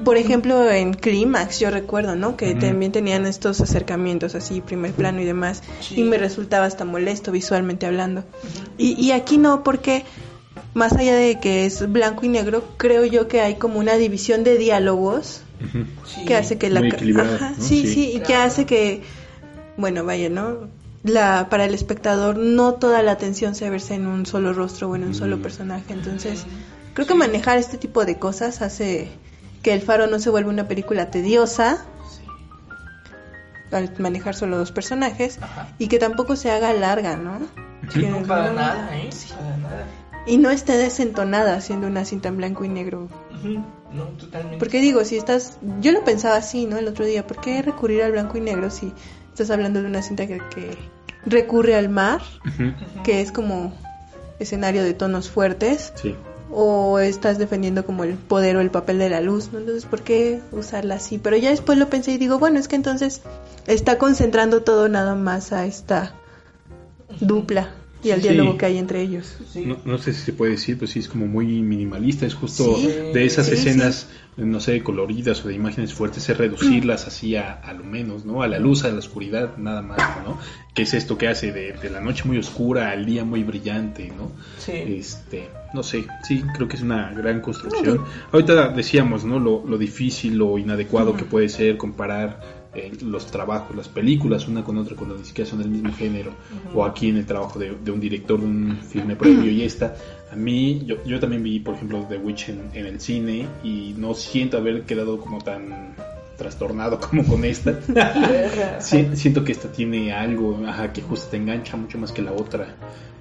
Por 0.06 0.18
ejemplo, 0.18 0.70
en 0.72 0.94
Clímax, 0.94 1.60
yo 1.60 1.70
recuerdo, 1.72 2.16
¿no? 2.16 2.38
Que 2.38 2.56
también 2.56 2.92
tenían 2.92 3.26
estos 3.26 3.60
acercamientos 3.60 4.36
así, 4.36 4.62
primer 4.62 4.92
plano 4.92 5.22
y 5.22 5.26
demás. 5.26 5.62
Sí. 5.82 6.02
Y 6.02 6.04
me 6.04 6.18
resultaba 6.18 6.66
hasta 6.66 6.86
molesto 6.86 7.32
visualmente 7.32 7.86
hablando. 7.86 8.24
y, 8.78 8.94
y 9.04 9.12
aquí 9.12 9.38
no, 9.38 9.64
porque 9.64 10.04
más 10.74 10.94
allá 10.94 11.16
de 11.16 11.40
que 11.40 11.66
es 11.66 11.92
blanco 11.92 12.26
y 12.26 12.30
negro, 12.30 12.64
creo 12.78 13.04
yo 13.06 13.28
que 13.28 13.42
hay 13.42 13.56
como 13.56 13.80
una 13.80 13.96
división 13.96 14.44
de 14.44 14.58
diálogos 14.58 15.42
sí. 16.06 16.26
que 16.26 16.36
hace 16.36 16.58
que 16.58 16.70
la 16.70 16.82
Ajá, 16.82 17.54
¿no? 17.58 17.64
sí, 17.64 17.86
Sí. 17.86 17.94
sí, 17.94 18.12
y 18.16 18.20
que 18.20 18.36
hace 18.36 18.66
que 18.66 19.02
bueno 19.78 20.04
vaya 20.06 20.30
no 20.30 20.68
la 21.04 21.48
para 21.50 21.66
el 21.66 21.74
espectador 21.74 22.38
no 22.38 22.76
toda 22.76 23.02
la 23.04 23.12
atención 23.12 23.56
se 23.56 23.70
verse 23.70 23.96
en 23.96 24.08
un 24.08 24.26
solo 24.26 24.54
rostro 24.54 24.90
o 24.90 24.96
en 24.96 25.04
un 25.04 25.14
solo 25.14 25.38
Mm. 25.38 25.42
personaje 25.42 25.94
entonces 25.94 26.46
creo 26.94 27.08
que 27.08 27.14
manejar 27.16 27.58
este 27.58 27.78
tipo 27.78 28.06
de 28.06 28.18
cosas 28.20 28.62
hace 28.62 29.10
que 29.64 29.74
el 29.74 29.82
faro 29.82 30.08
no 30.08 30.20
se 30.20 30.30
vuelva 30.30 30.50
una 30.50 30.68
película 30.68 31.10
tediosa 31.12 31.86
al 33.72 33.92
manejar 34.00 34.36
solo 34.36 34.58
dos 34.58 34.72
personajes 34.72 35.40
Ajá. 35.42 35.68
y 35.80 35.88
que 35.88 35.98
tampoco 36.00 36.36
se 36.36 36.52
haga 36.52 36.74
larga 36.74 37.16
no 37.18 37.40
Que 37.92 38.08
No, 38.10 38.22
para 38.24 38.48
no- 38.50 38.54
nada, 38.54 38.96
¿eh? 38.98 39.10
Para 39.36 39.58
nada. 39.58 39.86
y 40.26 40.38
no 40.38 40.52
esté 40.52 40.78
desentonada 40.78 41.60
siendo 41.60 41.88
una 41.88 42.06
cinta 42.06 42.30
en 42.30 42.38
blanco 42.38 42.64
y 42.64 42.70
negro 42.70 43.10
Ujú. 43.40 43.64
No, 43.94 44.06
totalmente. 44.18 44.58
Porque 44.58 44.80
digo, 44.82 45.04
si 45.06 45.18
estás, 45.18 45.58
yo 45.82 45.92
lo 45.92 46.04
pensaba 46.04 46.38
así, 46.38 46.66
¿no? 46.66 46.78
El 46.78 46.88
otro 46.88 47.06
día, 47.06 47.28
¿por 47.28 47.40
qué 47.42 47.62
recurrir 47.62 48.02
al 48.02 48.12
blanco 48.14 48.38
y 48.38 48.42
negro 48.42 48.72
si 48.72 48.92
estás 49.34 49.50
hablando 49.50 49.82
de 49.82 49.88
una 49.88 50.02
cinta 50.04 50.28
que, 50.28 50.38
que 50.54 50.78
recurre 51.26 51.76
al 51.76 51.90
mar, 51.90 52.22
que 53.04 53.22
es 53.22 53.32
como 53.32 53.74
escenario 54.40 54.84
de 54.84 54.94
tonos 54.94 55.30
fuertes, 55.30 55.92
Sí. 55.96 56.16
o 56.52 57.00
estás 57.00 57.40
defendiendo 57.40 57.84
como 57.86 58.04
el 58.04 58.14
poder 58.14 58.58
o 58.58 58.62
el 58.62 58.70
papel 58.70 59.00
de 59.00 59.10
la 59.10 59.22
luz, 59.22 59.50
¿no? 59.52 59.60
Entonces, 59.60 59.86
¿por 59.86 60.02
qué 60.02 60.40
usarla 60.52 60.96
así? 60.96 61.18
Pero 61.18 61.36
ya 61.38 61.50
después 61.50 61.78
lo 61.80 61.90
pensé 61.90 62.12
y 62.12 62.18
digo, 62.18 62.38
bueno, 62.38 62.60
es 62.60 62.68
que 62.68 62.76
entonces 62.76 63.22
está 63.66 63.98
concentrando 63.98 64.62
todo 64.62 64.88
nada 64.88 65.16
más 65.16 65.52
a 65.52 65.66
esta 65.66 66.14
dupla 67.20 67.70
y 68.04 68.12
al 68.12 68.22
Sí. 68.22 68.28
diálogo 68.30 68.58
que 68.58 68.66
hay 68.66 68.78
entre 68.78 69.02
ellos. 69.02 69.38
Sí. 69.52 69.64
No, 69.66 69.78
no 69.86 69.98
sé 69.98 70.14
si 70.14 70.22
se 70.22 70.34
puede 70.34 70.52
decir, 70.54 70.78
pero 70.78 70.88
sí 70.92 71.00
es 71.00 71.08
como 71.08 71.26
muy 71.28 71.46
minimalista. 71.62 72.26
Es 72.26 72.34
justo 72.36 72.76
Sí. 72.78 72.88
de 73.14 73.26
esas 73.26 73.48
Sí, 73.48 73.54
escenas, 73.54 74.10
no 74.38 74.60
sé, 74.60 74.82
coloridas 74.84 75.44
o 75.46 75.48
de 75.48 75.56
imágenes 75.56 75.94
fuertes, 75.94 76.28
es 76.30 76.38
reducirlas 76.38 77.08
así 77.08 77.36
a, 77.36 77.54
a 77.54 77.74
lo 77.74 77.84
menos, 77.84 78.26
¿no? 78.26 78.42
A 78.44 78.48
la 78.48 78.60
luz, 78.60 78.84
a 78.84 78.90
la 78.90 79.00
oscuridad, 79.00 79.58
nada 79.58 79.82
más, 79.82 80.00
¿no? 80.26 80.38
Que 80.74 80.82
es 80.84 80.94
esto 80.94 81.18
que 81.18 81.28
hace 81.28 81.52
de, 81.52 81.74
de 81.74 81.90
la 81.90 82.00
noche 82.02 82.24
muy 82.26 82.38
oscura 82.38 82.92
al 82.92 83.06
día 83.06 83.24
muy 83.24 83.44
brillante, 83.44 84.12
¿no? 84.18 84.32
Sí. 84.58 84.72
Este, 84.74 85.50
no 85.74 85.84
sé, 85.84 86.06
sí, 86.28 86.44
creo 86.56 86.68
que 86.68 86.76
es 86.78 86.82
una 86.82 87.12
gran 87.14 87.42
construcción. 87.42 88.02
Ahorita 88.32 88.70
decíamos, 88.70 89.24
¿no? 89.24 89.40
Lo, 89.40 89.64
lo 89.68 89.78
difícil, 89.78 90.38
lo 90.38 90.58
inadecuado 90.58 91.16
que 91.16 91.24
puede 91.26 91.48
ser 91.50 91.78
comparar 91.78 92.63
eh, 92.76 92.92
los 93.02 93.28
trabajos, 93.28 93.76
las 93.76 93.88
películas, 93.88 94.48
una 94.48 94.64
con 94.64 94.78
otra, 94.78 94.96
cuando 94.96 95.18
ni 95.18 95.26
siquiera 95.26 95.50
son 95.50 95.60
del 95.60 95.70
mismo 95.70 95.94
género, 95.94 96.32
o 96.74 96.84
aquí 96.86 97.10
en 97.10 97.18
el 97.18 97.26
trabajo 97.26 97.60
de, 97.60 97.76
de 97.84 97.92
un 97.92 98.00
director 98.00 98.40
de 98.40 98.46
un 98.46 98.78
filme 98.78 99.16
previo 99.16 99.52
y 99.52 99.64
esta. 99.64 99.96
A 100.32 100.36
mí, 100.36 100.82
yo, 100.86 101.04
yo 101.06 101.20
también 101.20 101.44
vi, 101.44 101.60
por 101.60 101.76
ejemplo, 101.76 102.06
The 102.10 102.18
Witch 102.18 102.50
en, 102.50 102.70
en 102.74 102.86
el 102.86 103.00
cine 103.00 103.48
y 103.64 103.94
no 103.98 104.14
siento 104.14 104.58
haber 104.58 104.84
quedado 104.84 105.20
como 105.20 105.40
tan 105.40 105.96
trastornado 106.38 107.00
como 107.10 107.24
con 107.24 107.46
esta. 107.46 107.80
Sí, 108.80 109.08
siento 109.14 109.44
que 109.44 109.52
esta 109.52 109.72
tiene 109.72 110.12
algo 110.12 110.60
ajá, 110.68 110.92
que 110.92 111.02
justo 111.02 111.30
te 111.30 111.38
engancha 111.38 111.78
mucho 111.78 111.98
más 111.98 112.12
que 112.12 112.22
la 112.22 112.34
otra. 112.34 112.76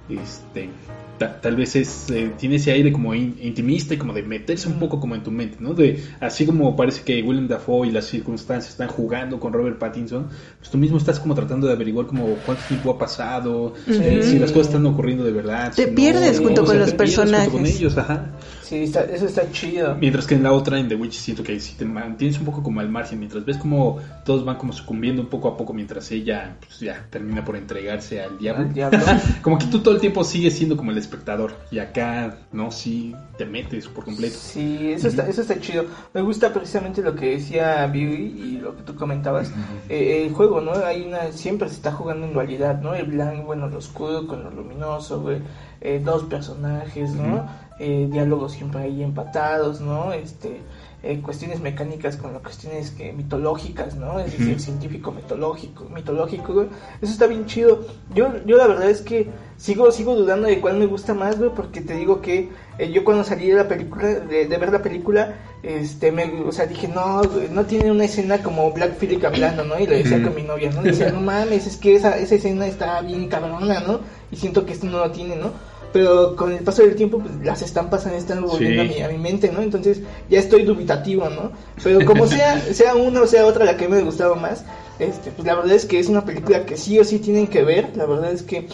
Este, 0.09 0.69
ta- 1.17 1.39
tal 1.39 1.55
vez 1.55 1.75
es 1.77 2.09
eh, 2.11 2.33
tiene 2.37 2.55
ese 2.57 2.71
aire 2.73 2.91
como 2.91 3.13
in- 3.15 3.37
intimista 3.41 3.93
y 3.93 3.97
como 3.97 4.11
de 4.13 4.21
meterse 4.23 4.67
un 4.67 4.79
poco 4.79 4.99
como 4.99 5.15
en 5.15 5.23
tu 5.23 5.31
mente, 5.31 5.57
¿no? 5.61 5.73
De 5.73 6.03
así 6.19 6.45
como 6.45 6.75
parece 6.75 7.03
que 7.03 7.21
Willem 7.23 7.47
Dafoe 7.47 7.87
y 7.87 7.91
las 7.91 8.05
circunstancias 8.07 8.71
están 8.73 8.89
jugando 8.89 9.39
con 9.39 9.53
Robert 9.53 9.77
Pattinson, 9.79 10.27
pues 10.59 10.69
tú 10.69 10.77
mismo 10.77 10.97
estás 10.97 11.19
como 11.21 11.33
tratando 11.35 11.67
de 11.67 11.73
averiguar 11.73 12.07
como 12.07 12.25
cuánto 12.45 12.63
tiempo 12.67 12.91
ha 12.91 12.97
pasado, 12.97 13.73
eh, 13.87 14.19
si 14.23 14.39
las 14.39 14.51
cosas 14.51 14.67
están 14.67 14.85
ocurriendo 14.85 15.23
de 15.23 15.31
verdad. 15.31 15.71
Te 15.73 15.83
si 15.85 15.89
no, 15.89 15.95
pierdes 15.95 16.39
junto 16.39 16.63
o 16.63 16.65
con 16.65 16.75
sea, 16.75 16.85
los 16.85 16.93
pierdes 16.93 17.15
junto 17.15 17.31
con 17.31 17.41
personajes. 17.41 17.75
ellos, 17.79 17.97
ajá. 17.97 18.31
Sí, 18.63 18.77
está- 18.83 19.03
eso 19.03 19.25
está 19.27 19.49
chido. 19.51 19.95
Mientras 19.99 20.25
que 20.25 20.35
en 20.35 20.41
la 20.43 20.51
otra, 20.51 20.79
en 20.79 20.87
The 20.87 20.95
Witch, 20.95 21.13
siento 21.13 21.43
que 21.43 21.59
si 21.59 21.75
te 21.75 21.85
mantienes 21.85 22.39
un 22.39 22.45
poco 22.45 22.63
como 22.63 22.79
al 22.79 22.89
margen, 22.89 23.19
mientras 23.19 23.45
ves 23.45 23.57
como 23.57 23.99
todos 24.25 24.43
van 24.43 24.57
como 24.57 24.73
sucumbiendo 24.73 25.21
un 25.21 25.27
poco 25.27 25.47
a 25.49 25.55
poco, 25.55 25.73
mientras 25.73 26.09
ella 26.11 26.55
pues 26.59 26.79
ya 26.79 27.05
termina 27.09 27.45
por 27.45 27.55
entregarse 27.55 28.21
al 28.21 28.37
diablo. 28.39 28.63
Al 28.65 28.73
diablo. 28.73 28.99
como 29.43 29.57
que 29.59 29.65
tú 29.67 29.79
todo 29.93 29.97
el 29.97 30.01
tiempo 30.01 30.23
sigues 30.23 30.55
siendo 30.55 30.75
como 30.75 30.89
el 30.89 30.97
espectador. 30.97 31.53
Y 31.69 31.77
acá, 31.77 32.37
no, 32.51 32.71
sí 32.71 33.15
te 33.37 33.45
metes 33.45 33.87
por 33.87 34.05
completo. 34.05 34.35
Sí, 34.39 34.91
eso 34.91 35.07
está, 35.07 35.27
eso 35.27 35.41
está 35.41 35.59
chido. 35.59 35.85
Me 36.15 36.21
gusta 36.21 36.51
precisamente 36.51 37.03
lo 37.03 37.15
que 37.15 37.31
decía 37.31 37.85
Billy 37.85 38.41
y 38.41 38.57
lo 38.57 38.75
que 38.75 38.81
tú 38.81 38.95
comentabas. 38.95 39.51
Eh, 39.89 40.25
el 40.25 40.33
juego, 40.33 40.61
¿no? 40.61 40.73
Hay 40.73 41.03
una, 41.03 41.31
siempre 41.31 41.69
se 41.69 41.75
está 41.75 41.91
jugando 41.91 42.25
en 42.25 42.33
dualidad, 42.33 42.81
¿no? 42.81 42.95
El 42.95 43.05
blanco, 43.05 43.43
bueno, 43.43 43.67
lo 43.67 43.77
oscuro 43.77 44.25
con 44.25 44.43
lo 44.43 44.49
luminoso, 44.49 45.21
güey. 45.21 45.41
Eh, 45.79 46.01
dos 46.03 46.23
personajes, 46.23 47.11
¿no? 47.11 47.47
Eh, 47.85 48.07
diálogos 48.09 48.53
siempre 48.53 48.83
ahí 48.83 49.03
empatados, 49.03 49.81
¿no? 49.81 50.13
Este, 50.13 50.61
eh, 51.03 51.19
cuestiones 51.21 51.59
mecánicas 51.59 52.15
con 52.15 52.31
las 52.31 52.41
cuestiones 52.41 52.91
que, 52.91 53.11
mitológicas, 53.11 53.97
¿no? 53.97 54.21
Es 54.21 54.37
decir, 54.37 54.57
científico 54.57 55.11
mitológico, 55.11 55.89
mitológico, 55.93 56.53
güey. 56.53 56.67
Eso 57.01 57.11
está 57.11 57.27
bien 57.27 57.45
chido. 57.45 57.85
Yo, 58.15 58.31
yo 58.45 58.55
la 58.55 58.67
verdad 58.67 58.89
es 58.89 59.01
que 59.01 59.27
sigo, 59.57 59.91
sigo 59.91 60.15
dudando 60.15 60.47
de 60.47 60.61
cuál 60.61 60.77
me 60.77 60.85
gusta 60.85 61.13
más, 61.13 61.37
güey, 61.37 61.49
porque 61.53 61.81
te 61.81 61.93
digo 61.93 62.21
que 62.21 62.47
eh, 62.77 62.89
yo 62.89 63.03
cuando 63.03 63.25
salí 63.25 63.49
de 63.49 63.55
la 63.55 63.67
película, 63.67 64.07
de, 64.07 64.47
de 64.47 64.57
ver 64.57 64.71
la 64.71 64.81
película, 64.81 65.35
este, 65.61 66.13
me, 66.13 66.23
o 66.41 66.53
sea, 66.53 66.67
dije, 66.67 66.87
no, 66.87 67.21
güey, 67.23 67.49
no 67.49 67.65
tiene 67.65 67.91
una 67.91 68.05
escena 68.05 68.41
como 68.41 68.71
Black 68.71 68.97
Phillip 68.97 69.25
hablando, 69.25 69.65
¿no? 69.65 69.77
Y 69.77 69.87
le 69.87 70.03
decía 70.03 70.23
con 70.23 70.33
mi 70.33 70.43
novia, 70.43 70.71
¿no? 70.71 70.81
Le 70.81 70.91
decía, 70.91 71.11
no 71.11 71.19
mames, 71.19 71.67
es 71.67 71.75
que 71.75 71.95
esa, 71.95 72.17
esa 72.17 72.35
escena 72.35 72.65
está 72.65 73.01
bien 73.01 73.27
cabrona, 73.27 73.81
¿no? 73.81 73.99
Y 74.31 74.37
siento 74.37 74.65
que 74.65 74.71
esto 74.71 74.85
no 74.85 74.99
lo 74.99 75.11
tiene, 75.11 75.35
¿no? 75.35 75.51
Pero 75.93 76.35
con 76.35 76.51
el 76.51 76.59
paso 76.63 76.81
del 76.81 76.95
tiempo, 76.95 77.19
pues 77.19 77.33
las 77.45 77.61
estampas 77.61 78.05
han 78.07 78.15
estado 78.15 78.41
volviendo 78.47 78.83
Sí. 78.83 78.89
a, 78.89 78.95
mi, 78.95 79.01
a 79.03 79.07
mi 79.09 79.17
mente, 79.19 79.51
¿no? 79.51 79.61
Entonces 79.61 79.99
ya 80.29 80.39
estoy 80.39 80.63
dubitativo, 80.63 81.29
¿no? 81.29 81.51
Pero 81.83 82.03
como 82.05 82.25
sea, 82.27 82.59
sea 82.73 82.95
una 82.95 83.21
o 83.21 83.27
sea 83.27 83.45
otra 83.45 83.63
la 83.63 83.77
que 83.77 83.87
me 83.87 83.97
ha 83.97 84.01
gustado 84.01 84.35
más, 84.35 84.65
este, 84.99 85.29
pues 85.31 85.45
la 85.47 85.55
verdad 85.55 85.73
es 85.73 85.85
que 85.85 85.99
es 85.99 86.09
una 86.09 86.25
película 86.25 86.65
que 86.65 86.77
sí 86.77 86.97
o 86.99 87.03
sí 87.03 87.19
tienen 87.19 87.45
que 87.47 87.63
ver. 87.63 87.91
La 87.95 88.05
verdad 88.07 88.31
es 88.31 88.41
que 88.41 88.67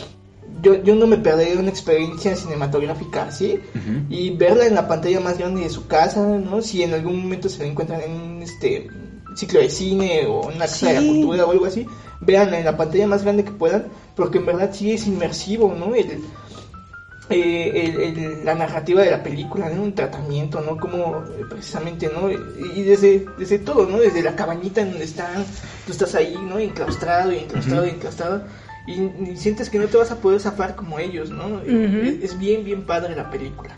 yo, 0.64 0.82
yo 0.84 0.96
no 0.96 1.08
me 1.08 1.18
perdería 1.18 1.60
una 1.60 1.70
experiencia 1.70 2.36
cinematográfica 2.36 3.24
así 3.24 3.60
Ujú. 3.76 4.06
y 4.10 4.32
verla 4.32 4.66
en 4.66 4.76
la 4.76 4.88
pantalla 4.88 5.20
más 5.20 5.38
grande 5.38 5.62
de 5.62 5.70
su 5.70 5.88
casa, 5.88 6.26
¿no? 6.26 6.62
Si 6.62 6.84
en 6.84 6.94
algún 6.94 7.22
momento 7.22 7.50
se 7.50 7.64
la 7.64 7.70
encuentran 7.70 8.02
en 8.02 8.12
un 8.12 8.42
este, 8.44 8.88
ciclo 9.36 9.60
de 9.60 9.70
cine 9.70 10.26
o 10.28 10.50
en 10.50 10.56
una 10.58 10.66
casa 10.66 10.88
de 10.88 10.94
la 10.96 11.02
Sí. 11.02 11.08
cultura 11.08 11.46
o 11.46 11.52
algo 11.52 11.66
así, 11.66 11.86
véanla 12.22 12.60
en 12.60 12.66
la 12.66 12.76
pantalla 12.78 13.08
más 13.08 13.24
grande 13.24 13.44
que 13.46 13.52
puedan, 13.52 13.86
porque 14.16 14.38
en 14.40 14.46
verdad 14.48 14.72
sí 14.74 14.92
es 14.92 15.08
inmersivo, 15.08 15.74
¿no? 15.78 15.96
El, 15.96 16.20
eh, 17.30 17.72
el- 17.76 18.18
el- 18.18 18.46
la 18.46 18.56
narrativa 18.56 19.02
de 19.04 19.12
la 19.12 19.22
película, 19.22 19.70
¿no? 19.70 19.84
Un 19.84 19.94
tratamiento, 19.94 20.62
¿no? 20.62 20.78
Como 20.78 21.24
eh, 21.38 21.46
precisamente, 21.50 22.10
¿no? 22.14 22.30
Y 22.32 22.82
desde, 22.84 23.26
desde 23.38 23.60
todo, 23.60 23.86
¿no? 23.86 24.00
Desde 24.00 24.22
la 24.24 24.36
cabañita 24.36 24.82
en 24.82 24.90
donde 24.92 25.06
están, 25.06 25.46
tú 25.86 25.92
estás 25.92 26.16
ahí, 26.16 26.36
¿no? 26.42 26.58
Enclaustrado 26.60 27.32
y 27.32 27.38
enclaustrado 27.40 27.86
y 27.86 27.90
enclaustrado. 27.90 28.44
Y, 28.88 29.02
y 29.32 29.38
sientes 29.38 29.70
que 29.70 29.78
no 29.78 29.86
te 29.88 29.98
vas 29.98 30.10
a 30.10 30.16
poder 30.20 30.40
zafar 30.40 30.76
como 30.76 30.98
ellos, 30.98 31.30
¿no? 31.30 31.46
Ujú. 31.48 31.66
es, 31.68 32.24
es 32.32 32.40
bien, 32.40 32.64
bien 32.64 32.84
padre 32.84 33.16
la 33.16 33.30
película. 33.30 33.76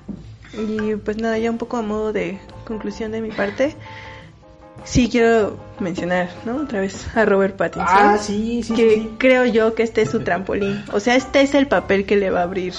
Y 0.53 0.95
pues 0.95 1.17
nada, 1.17 1.37
ya 1.37 1.51
un 1.51 1.57
poco 1.57 1.77
a 1.77 1.81
modo 1.81 2.13
de 2.13 2.39
conclusión 2.65 3.11
de 3.11 3.19
mi 3.21 3.31
parte. 3.31 3.75
Sí 4.83 5.09
quiero 5.11 5.57
mencionar, 5.79 6.29
¿no? 6.45 6.57
Otra 6.63 6.79
vez 6.81 7.05
a 7.15 7.23
Robert 7.25 7.55
Pattinson. 7.55 7.87
Ah, 7.89 8.17
sí, 8.17 8.63
sí, 8.63 8.73
que 8.73 8.95
sí. 8.95 9.09
creo 9.19 9.45
yo 9.45 9.75
que 9.75 9.83
este 9.83 10.01
es 10.01 10.09
su 10.09 10.21
trampolín. 10.21 10.83
O 10.91 10.99
sea, 10.99 11.15
este 11.15 11.41
es 11.41 11.53
el 11.53 11.67
papel 11.67 12.05
que 12.05 12.15
le 12.15 12.31
va 12.31 12.39
a 12.39 12.43
abrir 12.43 12.73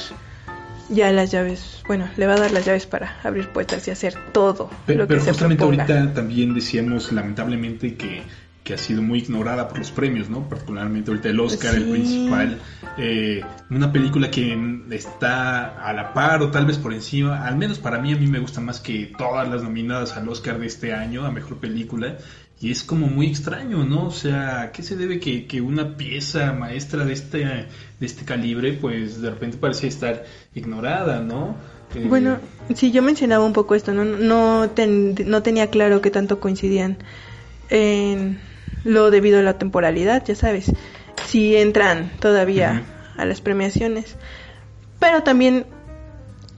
ya 0.94 1.10
las 1.12 1.30
llaves. 1.30 1.82
Bueno, 1.86 2.08
le 2.16 2.26
va 2.26 2.34
a 2.34 2.38
dar 2.38 2.50
las 2.52 2.64
llaves 2.64 2.86
para 2.86 3.18
abrir 3.22 3.48
puertas 3.52 3.86
y 3.88 3.90
hacer 3.90 4.14
todo 4.32 4.70
Pero, 4.84 5.02
lo 5.02 5.08
que 5.08 5.16
pero 5.16 5.20
se 5.20 5.30
justamente 5.30 5.56
proponga. 5.56 5.84
ahorita 5.84 6.14
también 6.14 6.54
decíamos 6.54 7.12
lamentablemente 7.12 7.96
que, 7.96 8.22
que 8.62 8.74
ha 8.74 8.78
sido 8.78 9.02
muy 9.02 9.20
ignorada 9.20 9.68
por 9.68 9.78
los 9.78 9.90
premios, 9.92 10.28
¿no? 10.30 10.48
Particularmente 10.48 11.10
ahorita 11.10 11.28
el 11.30 11.40
Oscar, 11.40 11.74
el 11.74 11.88
principal. 11.88 12.60
eh, 12.96 13.42
una 13.70 13.92
película 13.92 14.30
que 14.30 14.56
está 14.90 15.66
a 15.88 15.92
la 15.92 16.12
par 16.14 16.42
o 16.42 16.50
tal 16.50 16.66
vez 16.66 16.78
por 16.78 16.92
encima, 16.92 17.46
al 17.46 17.56
menos 17.56 17.78
para 17.78 17.98
mí, 17.98 18.12
a 18.12 18.16
mí 18.16 18.26
me 18.26 18.38
gusta 18.40 18.60
más 18.60 18.80
que 18.80 19.12
todas 19.18 19.48
las 19.48 19.62
nominadas 19.62 20.16
al 20.16 20.28
Oscar 20.28 20.58
de 20.58 20.66
este 20.66 20.92
año, 20.94 21.24
a 21.26 21.30
Mejor 21.32 21.58
Película. 21.58 22.18
Y 22.62 22.70
es 22.70 22.84
como 22.84 23.08
muy 23.08 23.26
extraño, 23.26 23.84
¿no? 23.84 24.06
O 24.06 24.10
sea, 24.12 24.62
¿a 24.62 24.72
qué 24.72 24.84
se 24.84 24.96
debe 24.96 25.18
que, 25.18 25.46
que 25.46 25.60
una 25.60 25.96
pieza 25.96 26.52
maestra 26.52 27.04
de 27.04 27.12
este, 27.12 27.38
de 27.44 27.66
este 28.06 28.24
calibre, 28.24 28.72
pues 28.74 29.20
de 29.20 29.30
repente 29.30 29.56
parece 29.58 29.88
estar 29.88 30.24
ignorada, 30.54 31.20
¿no? 31.20 31.56
Eh, 31.96 32.06
Bueno, 32.08 32.38
sí, 32.76 32.92
yo 32.92 33.02
mencionaba 33.02 33.44
un 33.44 33.52
poco 33.52 33.74
esto, 33.74 33.92
no, 33.92 34.04
no, 34.04 34.70
ten- 34.70 35.16
no 35.26 35.42
tenía 35.42 35.70
claro 35.70 36.00
que 36.00 36.12
tanto 36.12 36.38
coincidían 36.38 36.98
en 37.68 38.38
lo 38.84 39.10
debido 39.10 39.40
a 39.40 39.42
la 39.42 39.58
temporalidad, 39.58 40.24
ya 40.24 40.36
sabes, 40.36 40.70
si 41.26 41.56
entran 41.56 42.12
todavía 42.20 42.84
a 43.16 43.24
las 43.24 43.40
premiaciones, 43.40 44.16
pero 45.00 45.24
también 45.24 45.66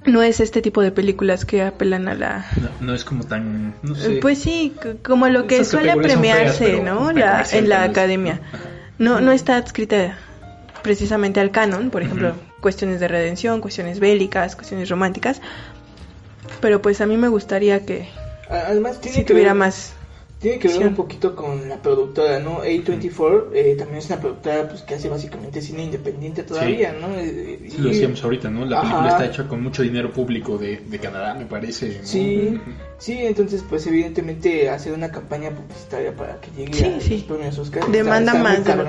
no 0.07 0.23
es 0.23 0.41
este 0.41 0.61
tipo 0.63 0.83
de 0.83 0.91
películas 0.93 1.45
que 1.45 1.63
apelan 1.63 2.09
a 2.09 2.15
la... 2.15 2.47
No, 2.61 2.87
no 2.87 2.95
es 2.95 3.05
como 3.05 3.25
tan. 3.25 3.75
No 3.83 3.95
sé. 3.95 4.17
Pues 4.21 4.39
sí, 4.39 4.75
como 5.03 5.29
lo 5.29 5.47
que 5.47 5.57
Esas 5.57 5.69
suele 5.69 5.93
feas, 5.93 6.05
premiarse, 6.07 6.81
¿no? 6.83 7.13
La, 7.13 7.45
en 7.53 7.69
la 7.69 7.83
academia. 7.85 8.41
Ajá. 8.53 8.63
No, 8.99 9.21
no 9.21 9.33
está 9.33 9.57
adscrita 9.57 10.17
precisamente 10.83 11.41
al 11.41 11.51
canon, 11.51 11.91
por 11.91 12.03
ejemplo, 12.03 12.35
cuestiones 12.61 13.01
de 13.01 13.09
redención, 13.09 13.61
cuestiones 13.61 13.99
bélicas, 13.99 14.55
cuestiones 14.57 14.89
románticas. 14.89 15.41
Pero 16.61 16.81
pues 16.83 17.01
a 17.01 17.07
mí 17.07 17.17
me 17.17 17.29
gustaría 17.29 17.85
que 17.87 18.09
Además, 18.51 19.01
tiene 19.01 19.17
si 19.17 19.25
que 19.25 19.33
tuviera 19.33 19.53
ver- 19.53 19.59
más. 19.59 19.95
Tiene 20.45 20.59
que 20.59 20.69
ver 20.69 20.77
Sí. 20.77 20.85
un 20.85 20.95
poquito 20.95 21.35
con 21.35 21.69
la 21.71 21.81
productora, 21.81 22.39
¿no? 22.39 22.63
A24 22.63 23.47
eh, 23.55 23.75
también 23.79 23.99
es 23.99 24.07
una 24.09 24.21
productora 24.21 24.69
pues, 24.69 24.83
que 24.83 24.95
hace 24.95 25.09
básicamente 25.09 25.63
cine 25.63 25.85
independiente 25.85 26.43
todavía, 26.43 26.93
¿no? 26.93 27.09
Eh, 27.19 27.61
Sí, 27.71 27.79
lo 27.79 27.89
y- 27.89 27.93
decíamos 27.93 28.23
ahorita, 28.23 28.51
¿no? 28.51 28.67
La 28.67 28.83
película 28.83 29.09
está 29.09 29.25
hecha 29.25 29.49
con 29.49 29.63
mucho 29.63 29.83
dinero 29.83 30.13
público 30.13 30.59
de, 30.59 30.77
de 30.87 30.99
Canadá, 30.99 31.33
me 31.35 31.47
parece. 31.47 31.99
¿no? 32.01 32.07
Sí, 32.07 32.61
sí, 32.99 33.19
entonces 33.25 33.65
pues 33.67 33.87
evidentemente 33.87 34.69
hacer 34.69 34.93
una 34.93 35.11
campaña 35.11 35.49
publicitaria 35.51 36.15
para 36.15 36.39
que 36.43 36.51
llegue 36.57 36.85
a 36.85 36.91
los 36.91 37.23
premios 37.23 37.59
Oscar. 37.59 37.87
Demanda 37.91 38.33
está- 38.33 38.43
más 38.45 38.65
de 38.65 38.77
lo. 38.77 38.85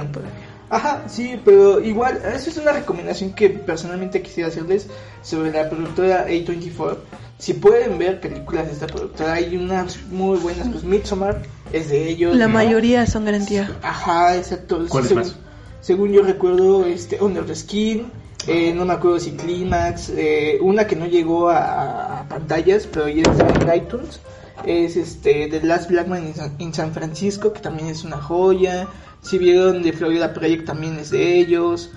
Ajá, 0.68 1.04
sí, 1.08 1.40
pero 1.46 1.80
igual, 1.80 2.18
esa 2.18 2.50
es 2.50 2.58
una 2.58 2.72
recomendación 2.74 3.34
que 3.34 3.50
personalmente 3.50 4.22
quisiera 4.22 4.50
hacerles 4.50 4.88
sobre 5.22 5.52
la 5.52 5.70
productora 5.70 6.28
A24. 6.28 6.98
Si 7.38 7.54
pueden 7.54 7.98
ver 7.98 8.22
películas 8.22 8.68
de 8.68 8.74
esta 8.74 8.88
productora, 8.88 9.34
hay 9.34 9.58
unas 9.58 10.02
muy 10.10 10.38
buenas, 10.38 10.70
pues 10.70 10.84
Midsommar 10.84 11.42
es 11.74 11.90
de 11.90 12.10
ellos. 12.10 12.36
La 12.36 12.48
¿no? 12.48 12.54
mayoría 12.54 13.06
son 13.06 13.26
garantía. 13.26 13.70
Ajá, 13.82 14.38
exacto. 14.38 14.86
¿Cuáles 14.88 15.10
según, 15.10 15.24
más? 15.24 15.36
según 15.82 16.12
yo 16.14 16.24
recuerdo, 16.24 16.86
este, 16.86 17.22
Under 17.22 17.46
the 17.46 17.56
Skin, 17.56 18.10
eh, 18.48 18.74
no 18.74 18.86
me 18.86 18.94
acuerdo 18.94 19.20
si 19.20 19.32
Climax, 19.32 20.10
eh, 20.10 20.60
una 20.62 20.88
que 20.88 20.96
no 20.96 21.08
llegó 21.08 21.50
a, 21.50 22.22
a 22.22 22.30
pantallas, 22.30 22.88
pero 22.92 23.10
ya 23.10 23.24
está 23.24 23.48
en 23.48 23.84
iTunes, 23.84 24.20
es 24.66 24.96
este, 24.96 25.48
The 25.48 25.62
Last 25.62 25.90
Black 25.90 26.08
Man 26.08 26.28
in 26.28 26.36
San, 26.36 26.56
in 26.60 26.74
San 26.74 26.94
Francisco, 26.94 27.52
que 27.52 27.60
también 27.60 27.90
es 27.90 28.04
una 28.04 28.18
joya. 28.18 28.88
Si 29.22 29.38
vieron 29.38 29.82
de 29.82 29.92
Florida 29.92 30.34
Project, 30.34 30.66
también 30.66 30.98
es 31.00 31.10
de 31.10 31.38
ellos. 31.40 31.92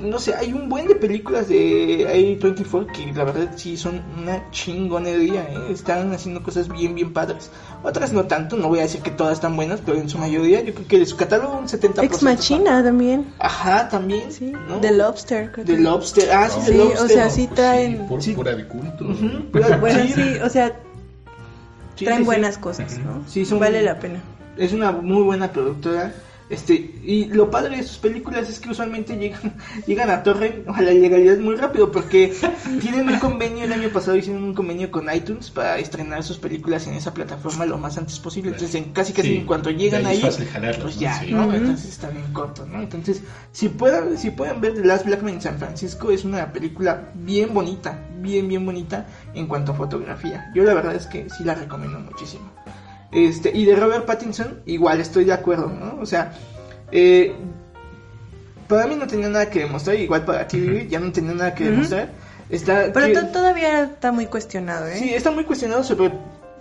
No 0.00 0.18
sé, 0.18 0.34
hay 0.34 0.52
un 0.52 0.68
buen 0.68 0.86
de 0.88 0.94
películas 0.94 1.48
de 1.48 2.38
A24 2.40 2.86
que 2.92 3.12
la 3.12 3.24
verdad 3.24 3.52
sí 3.56 3.76
son 3.76 4.02
una 4.20 4.50
chingonería, 4.50 5.42
¿eh? 5.44 5.58
están 5.72 6.12
haciendo 6.12 6.42
cosas 6.42 6.68
bien, 6.68 6.94
bien 6.94 7.12
padres. 7.12 7.50
Otras 7.82 8.12
no 8.12 8.24
tanto, 8.24 8.56
no 8.56 8.68
voy 8.68 8.80
a 8.80 8.82
decir 8.82 9.00
que 9.02 9.10
todas 9.10 9.34
están 9.34 9.56
buenas, 9.56 9.80
pero 9.84 9.98
en 9.98 10.08
su 10.08 10.18
mayoría 10.18 10.62
yo 10.62 10.74
creo 10.74 10.88
que 10.88 10.98
de 10.98 11.06
su 11.06 11.16
catálogo 11.16 11.56
un 11.58 11.66
70%. 11.68 12.02
Ex 12.04 12.22
Machina 12.22 12.82
también. 12.82 13.26
Ajá, 13.38 13.88
también. 13.88 14.30
Sí. 14.32 14.52
¿no? 14.68 14.78
The 14.80 14.92
Lobster. 14.92 15.52
creo 15.52 15.64
The 15.64 15.76
que- 15.76 15.80
Lobster. 15.82 16.30
Ah, 16.32 16.48
sí, 16.48 16.60
Sí, 16.64 16.72
The 16.72 16.78
Lobster. 16.78 17.04
o 17.04 17.08
sea, 17.08 17.30
sí 17.30 17.46
traen... 17.46 18.08
Sí. 18.20 18.32
Pura 18.34 18.54
de 18.54 18.66
culto. 18.66 19.04
Ujú, 19.04 19.46
pero- 19.52 19.78
Bueno, 19.80 20.02
sí, 20.04 20.12
sí, 20.14 20.36
o 20.42 20.48
sea, 20.50 20.72
sí, 21.96 22.04
traen 22.04 22.18
sí, 22.18 22.22
sí. 22.24 22.26
buenas 22.26 22.58
cosas, 22.58 22.98
¿no? 22.98 23.22
Sí, 23.28 23.44
son- 23.44 23.60
Vale 23.60 23.82
la 23.82 23.98
pena. 23.98 24.20
Es 24.56 24.72
una 24.72 24.92
muy 24.92 25.22
buena 25.22 25.50
productora. 25.52 26.12
Este, 26.54 26.74
y 27.02 27.26
lo 27.26 27.50
padre 27.50 27.76
de 27.76 27.82
sus 27.82 27.98
películas 27.98 28.48
es 28.48 28.58
que 28.60 28.70
usualmente 28.70 29.16
llegan, 29.16 29.56
llegan 29.86 30.10
a 30.10 30.22
torre 30.22 30.64
a 30.66 30.80
la 30.82 30.92
legalidad 30.92 31.38
muy 31.38 31.56
rápido 31.56 31.90
porque 31.90 32.32
tienen 32.80 33.08
un 33.08 33.18
convenio, 33.18 33.64
el 33.64 33.72
año 33.72 33.88
pasado 33.90 34.16
hicieron 34.16 34.42
un 34.42 34.54
convenio 34.54 34.90
con 34.90 35.12
iTunes 35.12 35.50
para 35.50 35.78
estrenar 35.78 36.22
sus 36.22 36.38
películas 36.38 36.86
en 36.86 36.94
esa 36.94 37.12
plataforma 37.12 37.66
lo 37.66 37.78
más 37.78 37.98
antes 37.98 38.18
posible. 38.20 38.52
Entonces, 38.52 38.74
en, 38.76 38.92
casi 38.92 39.12
casi 39.12 39.28
Sí, 39.28 39.36
en 39.36 39.46
cuanto 39.46 39.70
llegan 39.70 40.06
ahí 40.06 40.14
ahí, 40.14 40.18
es 40.18 40.34
fácil 40.34 40.46
jalarlas, 40.46 40.82
pues 40.82 40.94
¿no? 40.96 41.00
ya, 41.00 41.20
Sí. 41.20 41.32
¿no? 41.32 41.46
Ujú. 41.46 41.56
Entonces 41.56 41.90
está 41.90 42.08
bien 42.10 42.32
corto, 42.32 42.66
¿no? 42.66 42.80
Entonces, 42.82 43.22
si 43.52 43.68
pueden, 43.68 44.16
si 44.18 44.30
pueden 44.30 44.60
ver 44.60 44.74
The 44.74 44.84
Last 44.84 45.06
Black 45.06 45.22
Man 45.22 45.34
en 45.34 45.40
San 45.40 45.58
Francisco, 45.58 46.10
es 46.10 46.24
una 46.24 46.52
película 46.52 47.10
bien 47.14 47.52
bonita, 47.52 47.98
bien, 48.20 48.48
bien 48.48 48.64
bonita 48.64 49.06
en 49.34 49.46
cuanto 49.46 49.72
a 49.72 49.74
fotografía. 49.74 50.50
Yo 50.54 50.62
la 50.64 50.74
verdad 50.74 50.94
es 50.94 51.06
que 51.06 51.28
sí 51.30 51.44
la 51.44 51.54
recomiendo 51.54 51.98
muchísimo. 52.00 52.50
Este, 53.14 53.50
y 53.56 53.64
de 53.64 53.76
Robert 53.76 54.06
Pattinson, 54.06 54.60
igual 54.66 55.00
estoy 55.00 55.24
de 55.24 55.32
acuerdo, 55.32 55.68
¿no? 55.68 55.98
O 56.00 56.06
sea, 56.06 56.32
eh, 56.90 57.32
para 58.68 58.86
mí 58.86 58.96
no 58.96 59.06
tenía 59.06 59.28
nada 59.28 59.48
que 59.50 59.60
demostrar, 59.60 59.96
igual 59.96 60.24
para 60.24 60.46
ti, 60.48 60.58
Vivi, 60.58 60.88
ya 60.88 60.98
no 60.98 61.12
tenía 61.12 61.32
nada 61.34 61.54
que 61.54 61.64
demostrar. 61.64 62.10
Está, 62.50 62.90
Pero 62.92 63.06
que- 63.06 63.26
todavía 63.32 63.84
está 63.84 64.12
muy 64.12 64.26
cuestionado, 64.26 64.86
¿eh? 64.88 64.96
Sí, 64.98 65.14
está 65.14 65.30
muy 65.30 65.44
cuestionado 65.44 65.82
sobre. 65.84 66.12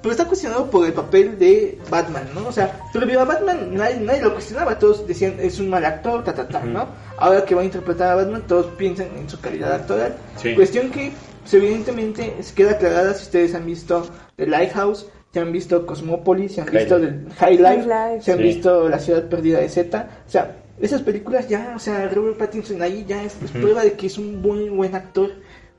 Pero 0.02 0.12
está 0.12 0.26
cuestionado 0.26 0.70
por 0.70 0.86
el 0.86 0.92
papel 0.92 1.40
de 1.40 1.80
Batman, 1.90 2.28
¿no? 2.36 2.48
O 2.48 2.52
sea, 2.52 2.78
pero 2.92 3.22
a 3.22 3.24
Batman 3.24 3.74
nadie, 3.74 4.02
nadie 4.02 4.22
lo 4.22 4.34
cuestionaba, 4.34 4.78
todos 4.78 5.08
decían 5.08 5.36
es 5.40 5.60
un 5.60 5.70
mal 5.70 5.86
actor, 5.86 6.26
ta, 6.26 6.34
ta, 6.34 6.46
ta, 6.48 6.60
¿no? 6.60 6.88
Ahora 7.18 7.46
que 7.46 7.56
va 7.56 7.62
a 7.62 7.66
interpretar 7.66 8.10
a 8.12 8.16
Batman, 8.16 8.44
todos 8.46 8.66
piensan 8.78 9.08
en 9.18 9.30
su 9.30 9.40
calidad 9.40 9.72
actoral. 9.74 10.14
Sí. 10.36 10.56
Cuestión 10.56 10.90
que, 10.92 11.14
pues, 11.42 11.54
evidentemente, 11.54 12.36
se 12.42 12.54
queda 12.54 12.72
aclarada 12.72 13.14
si 13.14 13.24
ustedes 13.24 13.56
han 13.56 13.66
visto 13.66 14.06
The 14.36 14.46
Lighthouse, 14.48 15.06
se 15.34 15.40
han 15.40 15.52
visto 15.52 15.86
Cosmopolis, 15.86 16.54
se 16.54 16.62
han 16.62 16.68
High 16.68 16.78
visto 16.80 16.98
Life. 17.00 17.16
High 17.38 17.58
Life, 17.58 17.68
High 17.68 18.12
Life. 18.14 18.22
se 18.24 18.32
han 18.34 18.38
Sí. 18.38 18.44
visto 18.44 18.88
La 18.90 19.00
Ciudad 19.00 19.28
Perdida 19.30 19.60
de 19.60 19.70
Z. 19.70 20.10
O 20.28 20.30
sea, 20.30 20.56
esas 20.80 21.02
películas 21.02 21.50
ya, 21.50 21.74
o 21.76 21.80
sea, 21.80 22.08
Robert 22.10 22.38
Pattinson 22.38 22.82
ahí 22.82 23.04
ya 23.08 23.24
es, 23.24 23.36
es 23.44 23.52
prueba 23.52 23.84
de 23.84 23.94
que 23.94 24.08
es 24.08 24.18
un 24.18 24.42
muy 24.42 24.70
buen 24.70 24.94
actor. 24.96 25.32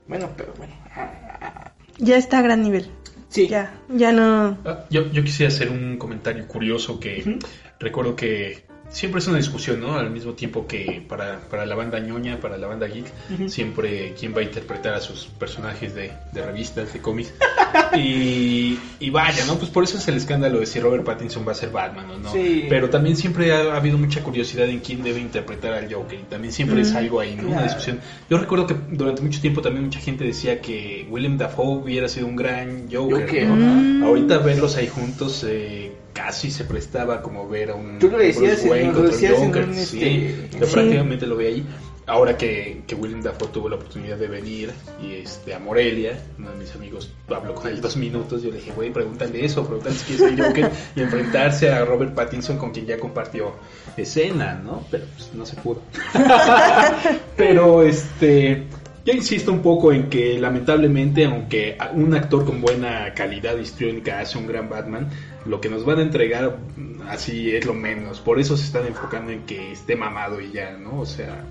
Bueno, 0.09 0.29
pero 0.37 0.53
bueno. 0.59 0.73
ah, 0.95 1.11
ah, 1.41 1.73
Ya 1.99 2.17
está 2.17 2.39
a 2.39 2.43
gran 2.43 2.63
nivel. 2.63 2.87
Sí. 3.29 3.49
Ya, 3.49 3.75
ya 3.89 4.13
no... 4.13 4.59
Ah, 4.65 4.85
Yo, 4.91 5.11
yo 5.11 5.23
quisiera 5.25 5.49
hacer 5.53 5.69
un 5.71 5.97
comentario 5.99 6.47
curioso 6.47 7.01
que 7.01 7.39
recuerdo 7.81 8.15
que 8.17 8.65
siempre 8.91 9.21
es 9.21 9.27
una 9.27 9.39
discusión, 9.39 9.81
¿no? 9.81 9.97
Al 9.97 10.11
mismo 10.11 10.33
tiempo 10.33 10.67
que 10.67 11.05
para, 11.09 11.41
para 11.41 11.67
la 11.67 11.75
banda 11.75 11.99
ñoña, 11.99 12.39
para 12.41 12.57
la 12.57 12.67
banda 12.67 12.87
geek, 12.87 13.07
siempre 13.49 14.15
quién 14.19 14.35
va 14.35 14.41
a 14.41 14.45
interpretar 14.45 14.95
a 14.95 15.01
sus 15.01 15.27
personajes 15.27 15.95
de, 15.95 16.13
de 16.33 16.43
revistas, 16.43 16.93
de 16.93 17.01
cómics. 17.01 17.33
y, 17.97 18.79
y 19.01 19.11
vaya, 19.11 19.45
¿no? 19.47 19.57
Pues 19.57 19.71
por 19.71 19.85
eso 19.85 19.99
es 19.99 20.07
el 20.09 20.17
escándalo 20.17 20.61
de 20.61 20.67
si 20.67 20.81
Robert 20.81 21.05
Pattinson 21.05 21.47
va 21.47 21.53
a 21.53 21.55
ser 21.57 21.71
Batman 21.71 22.11
o 22.11 22.19
no. 22.19 22.33
Sí. 22.33 22.67
Pero 22.69 22.91
también 22.91 23.17
siempre 23.17 23.53
ha, 23.53 23.75
ha 23.75 23.77
habido 23.77 23.99
mucha 23.99 24.23
curiosidad 24.23 24.69
en 24.69 24.81
quién 24.81 25.03
debe 25.03 25.21
interpretar 25.21 25.73
al 25.73 25.93
Joker. 25.93 26.21
Y 26.21 26.23
también 26.25 26.53
siempre 26.53 26.81
es 26.83 26.95
algo 26.95 27.21
ahí, 27.21 27.35
¿no? 27.35 27.49
Una 27.49 27.65
discusión. 27.65 28.01
Yo 28.31 28.39
recuerdo 28.39 28.67
que 28.67 28.77
durante 28.91 29.23
mucho 29.23 29.41
tiempo 29.41 29.61
también 29.61 29.85
mucha 29.85 30.01
gente 30.01 30.25
decía 30.25 30.61
que 30.61 31.07
Willem 31.11 31.37
Dafoe 31.37 31.83
hubiera 31.83 32.09
sido 32.09 32.27
un 32.27 32.37
gran 32.37 32.89
Joker, 32.93 33.23
Joker, 33.23 33.47
¿no? 33.49 33.57
Mm. 33.57 34.05
Ahorita 34.05 34.39
verlos 34.39 34.77
ahí 34.77 34.89
juntos 34.89 35.45
eh, 35.49 35.93
casi 36.25 36.51
se 36.51 36.65
prestaba 36.65 37.21
como 37.21 37.47
ver 37.49 37.71
a 37.71 37.75
un 37.75 37.99
Tú 37.99 38.09
lo 38.09 38.19
decías 38.19 38.65
Wayne 38.65 38.93
lo 38.93 39.03
decías 39.03 39.39
en 39.41 39.75
sí, 39.75 40.03
este, 40.03 40.59
yo 40.59 40.67
prácticamente 40.67 41.27
lo 41.27 41.37
veía 41.37 41.57
ahí. 41.57 41.67
ahora 42.07 42.39
que, 42.39 42.83
que 42.87 42.95
Willem 42.95 43.21
Dafoe 43.21 43.49
tuvo 43.49 43.69
la 43.69 43.77
oportunidad 43.77 44.17
de 44.17 44.29
venir 44.29 44.73
y 45.03 45.17
este, 45.17 45.53
a 45.53 45.59
Morelia, 45.59 46.19
uno 46.39 46.51
de 46.51 46.57
mis 46.57 46.75
amigos 46.75 47.13
habló 47.29 47.55
con 47.55 47.69
él 47.71 47.79
dos 47.83 47.99
minutos, 47.99 48.43
yo 48.43 48.51
le 48.51 48.57
dije, 48.57 48.73
güey, 48.73 48.91
pregúntale 48.91 49.45
eso, 49.45 49.67
pregúntale 49.67 49.97
si 49.97 50.15
quiere 50.15 50.37
ser 50.37 50.47
Joker 50.47 50.71
y 50.97 51.01
enfrentarse 51.03 51.71
a 51.71 51.85
Robert 51.85 52.15
Pattinson 52.15 52.57
con 52.57 52.71
quien 52.71 52.87
ya 52.87 52.99
compartió 52.99 53.53
escena, 53.95 54.55
¿no? 54.55 54.83
Pero 54.91 55.05
pues 55.17 55.31
no 55.35 55.45
se 55.45 55.57
pudo. 55.57 55.83
Pero 57.37 57.83
este... 57.83 58.65
Yo 59.05 59.13
insisto 59.13 59.53
un 59.53 59.61
poco 59.61 59.93
en 59.93 60.09
que 60.09 60.39
lamentablemente, 60.39 61.27
aunque 61.27 61.77
un 61.93 62.15
actor 62.15 62.47
con 62.47 62.63
buena 62.63 63.13
calidad 63.13 63.55
histriónica 63.59 64.21
hace 64.21 64.39
un 64.39 64.47
gran 64.47 64.71
Batman, 64.71 65.11
lo 65.45 65.61
que 65.61 65.69
nos 65.69 65.85
van 65.85 65.99
a 65.99 66.03
entregar 66.03 66.59
mm, 66.77 67.03
así 67.09 67.55
es 67.55 67.67
lo 67.67 67.75
menos. 67.75 68.21
Por 68.21 68.41
eso 68.41 68.57
se 68.57 68.65
están 68.65 68.87
enfocando 68.87 69.31
en 69.31 69.45
que 69.45 69.73
esté 69.73 69.95
mamado 69.95 70.41
y 70.41 70.53
ya, 70.53 70.73
¿no? 70.79 71.01
O 71.01 71.07
sea, 71.07 71.45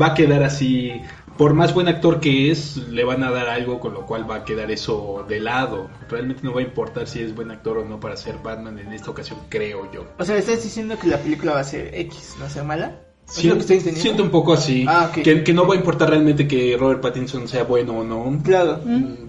va 0.00 0.06
a 0.08 0.14
quedar 0.14 0.42
así. 0.42 1.00
Por 1.38 1.54
más 1.54 1.72
buen 1.72 1.88
actor 1.88 2.20
que 2.20 2.50
es, 2.50 2.76
le 2.76 3.04
van 3.04 3.24
a 3.24 3.30
dar 3.30 3.48
algo 3.48 3.80
con 3.80 3.94
lo 3.94 4.04
cual 4.04 4.30
va 4.30 4.36
a 4.36 4.44
quedar 4.44 4.70
eso 4.70 5.24
de 5.26 5.40
lado. 5.40 5.88
Realmente 6.10 6.42
no 6.42 6.52
va 6.52 6.60
a 6.60 6.64
importar 6.64 7.06
si 7.06 7.20
es 7.20 7.34
buen 7.34 7.50
actor 7.50 7.78
o 7.78 7.86
no 7.86 8.00
para 8.00 8.18
ser 8.18 8.36
Batman 8.42 8.78
en 8.78 8.92
esta 8.92 9.10
ocasión, 9.10 9.38
creo 9.48 9.90
yo. 9.90 10.04
O 10.18 10.24
sea, 10.26 10.36
¿estás 10.36 10.62
diciendo 10.62 10.98
que 10.98 11.06
la 11.06 11.16
película 11.16 11.52
va 11.52 11.60
a 11.60 11.64
ser 11.64 11.94
X, 11.94 12.36
no 12.38 12.50
sea 12.50 12.64
mala? 12.64 12.98
¿Es 13.32 13.38
Siento, 13.38 13.64
siento 13.96 14.22
un 14.22 14.30
poco 14.30 14.52
así. 14.52 14.84
Ah, 14.86 15.06
ok. 15.08 15.22
que, 15.22 15.42
que 15.42 15.52
no 15.54 15.66
va 15.66 15.74
a 15.74 15.78
importar 15.78 16.10
realmente 16.10 16.46
que 16.46 16.76
Robert 16.78 17.00
Pattinson 17.00 17.48
sea 17.48 17.64
bueno 17.64 18.00
o 18.00 18.04
no. 18.04 18.42
Claro. 18.42 18.80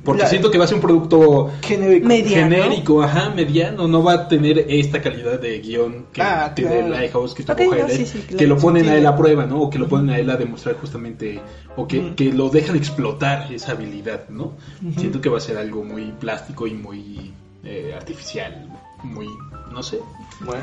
Porque 0.03 0.23
La- 0.23 0.27
siento 0.27 0.51
que 0.51 0.57
va 0.57 0.65
a 0.65 0.67
ser 0.67 0.75
un 0.75 0.81
producto 0.81 1.51
Genérico. 1.61 2.07
Mediano. 2.07 2.55
genérico, 2.55 3.01
ajá, 3.01 3.29
mediano, 3.29 3.87
no 3.87 4.03
va 4.03 4.13
a 4.13 4.27
tener 4.27 4.65
esta 4.67 5.01
calidad 5.01 5.39
de 5.39 5.57
guion 5.59 6.07
que 6.11 6.21
Ah, 6.21 6.51
tiene 6.53 6.71
claro. 6.71 6.89
Lighthouse, 6.89 7.33
que 7.33 7.43
Ok, 7.43 7.57
tuvo 7.57 7.75
no, 7.75 7.87
sí, 7.87 8.05
sí, 8.05 8.19
claro. 8.19 8.37
que 8.37 8.47
lo 8.47 8.57
ponen 8.57 8.89
a 8.89 8.95
él 8.97 9.05
a 9.05 9.15
prueba, 9.15 9.45
¿no? 9.45 9.61
O 9.61 9.69
que 9.69 9.79
lo 9.79 9.87
ponen 9.87 10.09
a 10.09 10.19
él 10.19 10.29
a 10.29 10.35
demostrar 10.35 10.75
justamente, 10.75 11.39
o 11.77 11.87
que, 11.87 12.13
que 12.15 12.33
lo 12.33 12.49
dejan 12.49 12.75
explotar 12.75 13.51
esa 13.53 13.71
habilidad, 13.71 14.27
¿no? 14.27 14.51
Siento 14.97 15.21
que 15.21 15.29
va 15.29 15.37
a 15.37 15.41
ser 15.41 15.57
algo 15.57 15.83
muy 15.85 16.11
plástico 16.19 16.67
y 16.67 16.73
muy 16.73 17.31
eh, 17.63 17.93
artificial, 17.95 18.67
muy, 19.03 19.27
no 19.71 19.81
sé. 19.81 19.99
Bueno. 20.41 20.61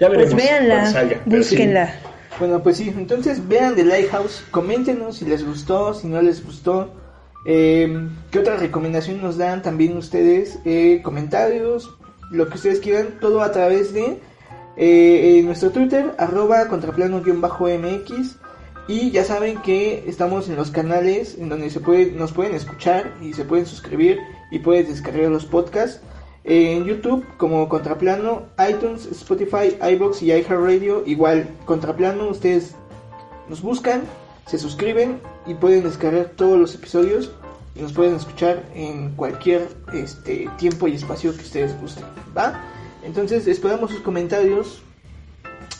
Ya 0.00 0.08
veremos 0.08 0.32
Pues 0.34 0.44
véanla, 0.44 0.86
salga, 0.90 1.20
pero 1.28 1.42
sí. 1.44 1.56
Bueno, 2.38 2.62
pues 2.64 2.78
sí, 2.78 2.92
entonces 2.96 3.46
vean 3.46 3.76
The 3.76 3.84
Lighthouse, 3.84 4.44
coméntenos 4.50 5.18
si 5.18 5.24
les 5.24 5.46
gustó, 5.46 5.94
si 5.94 6.08
no 6.08 6.20
les 6.20 6.44
gustó, 6.44 6.90
eh, 7.46 8.08
qué 8.32 8.40
otra 8.40 8.56
recomendación 8.56 9.22
nos 9.22 9.36
dan 9.36 9.62
también 9.62 9.96
ustedes, 9.96 10.58
eh, 10.64 11.00
comentarios, 11.04 11.96
lo 12.32 12.48
que 12.48 12.56
ustedes 12.56 12.80
quieran, 12.80 13.18
todo 13.20 13.40
a 13.42 13.52
través 13.52 13.94
de 13.94 14.18
eh, 14.76 15.42
nuestro 15.44 15.70
Twitter, 15.70 16.12
arroba 16.18 16.66
contraplano-mx, 16.66 18.36
y 18.88 19.12
ya 19.12 19.24
saben 19.24 19.62
que 19.62 20.04
estamos 20.08 20.48
en 20.48 20.56
los 20.56 20.72
canales 20.72 21.38
en 21.38 21.48
donde 21.48 21.70
se 21.70 21.78
puede, 21.78 22.10
nos 22.12 22.32
pueden 22.32 22.54
escuchar 22.56 23.14
y 23.22 23.32
se 23.32 23.44
pueden 23.44 23.66
suscribir 23.66 24.18
y 24.50 24.58
puedes 24.58 24.88
descargar 24.88 25.30
los 25.30 25.46
podcasts. 25.46 26.00
En 26.44 26.84
YouTube 26.84 27.24
como 27.38 27.68
Contraplano, 27.70 28.42
iTunes, 28.68 29.06
Spotify, 29.06 29.78
iBox 29.94 30.22
y 30.22 30.26
iHeartRadio. 30.26 31.02
Igual 31.06 31.48
Contraplano, 31.64 32.28
ustedes 32.28 32.74
nos 33.48 33.62
buscan, 33.62 34.02
se 34.46 34.58
suscriben 34.58 35.20
y 35.46 35.54
pueden 35.54 35.84
descargar 35.84 36.32
todos 36.36 36.58
los 36.58 36.74
episodios 36.74 37.32
y 37.74 37.80
nos 37.80 37.92
pueden 37.94 38.14
escuchar 38.14 38.62
en 38.74 39.10
cualquier 39.16 39.68
este 39.92 40.48
tiempo 40.58 40.86
y 40.86 40.94
espacio 40.94 41.34
que 41.34 41.42
ustedes 41.42 41.78
gusten, 41.80 42.04
¿va? 42.36 42.60
Entonces 43.02 43.46
esperamos 43.46 43.90
sus 43.90 44.00
comentarios. 44.00 44.82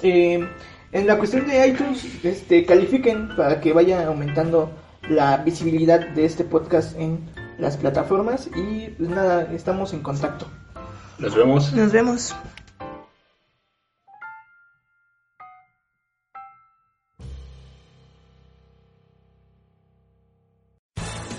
Eh, 0.03 0.47
en 0.93 1.07
la 1.07 1.19
cuestión 1.19 1.47
de 1.47 1.67
iTunes, 1.67 2.25
este, 2.25 2.65
califiquen 2.65 3.35
para 3.37 3.61
que 3.61 3.73
vaya 3.73 4.07
aumentando 4.07 4.71
la 5.09 5.39
visibilidad 5.39 6.01
de 6.09 6.25
este 6.25 6.45
podcast 6.45 6.99
en 6.99 7.19
las 7.59 7.77
plataformas 7.77 8.49
y 8.55 8.89
pues 8.89 9.09
nada, 9.11 9.43
estamos 9.53 9.93
en 9.93 10.01
contacto. 10.01 10.47
Nos 11.19 11.35
vemos. 11.35 11.73
Nos 11.73 11.93
vemos. 11.93 12.35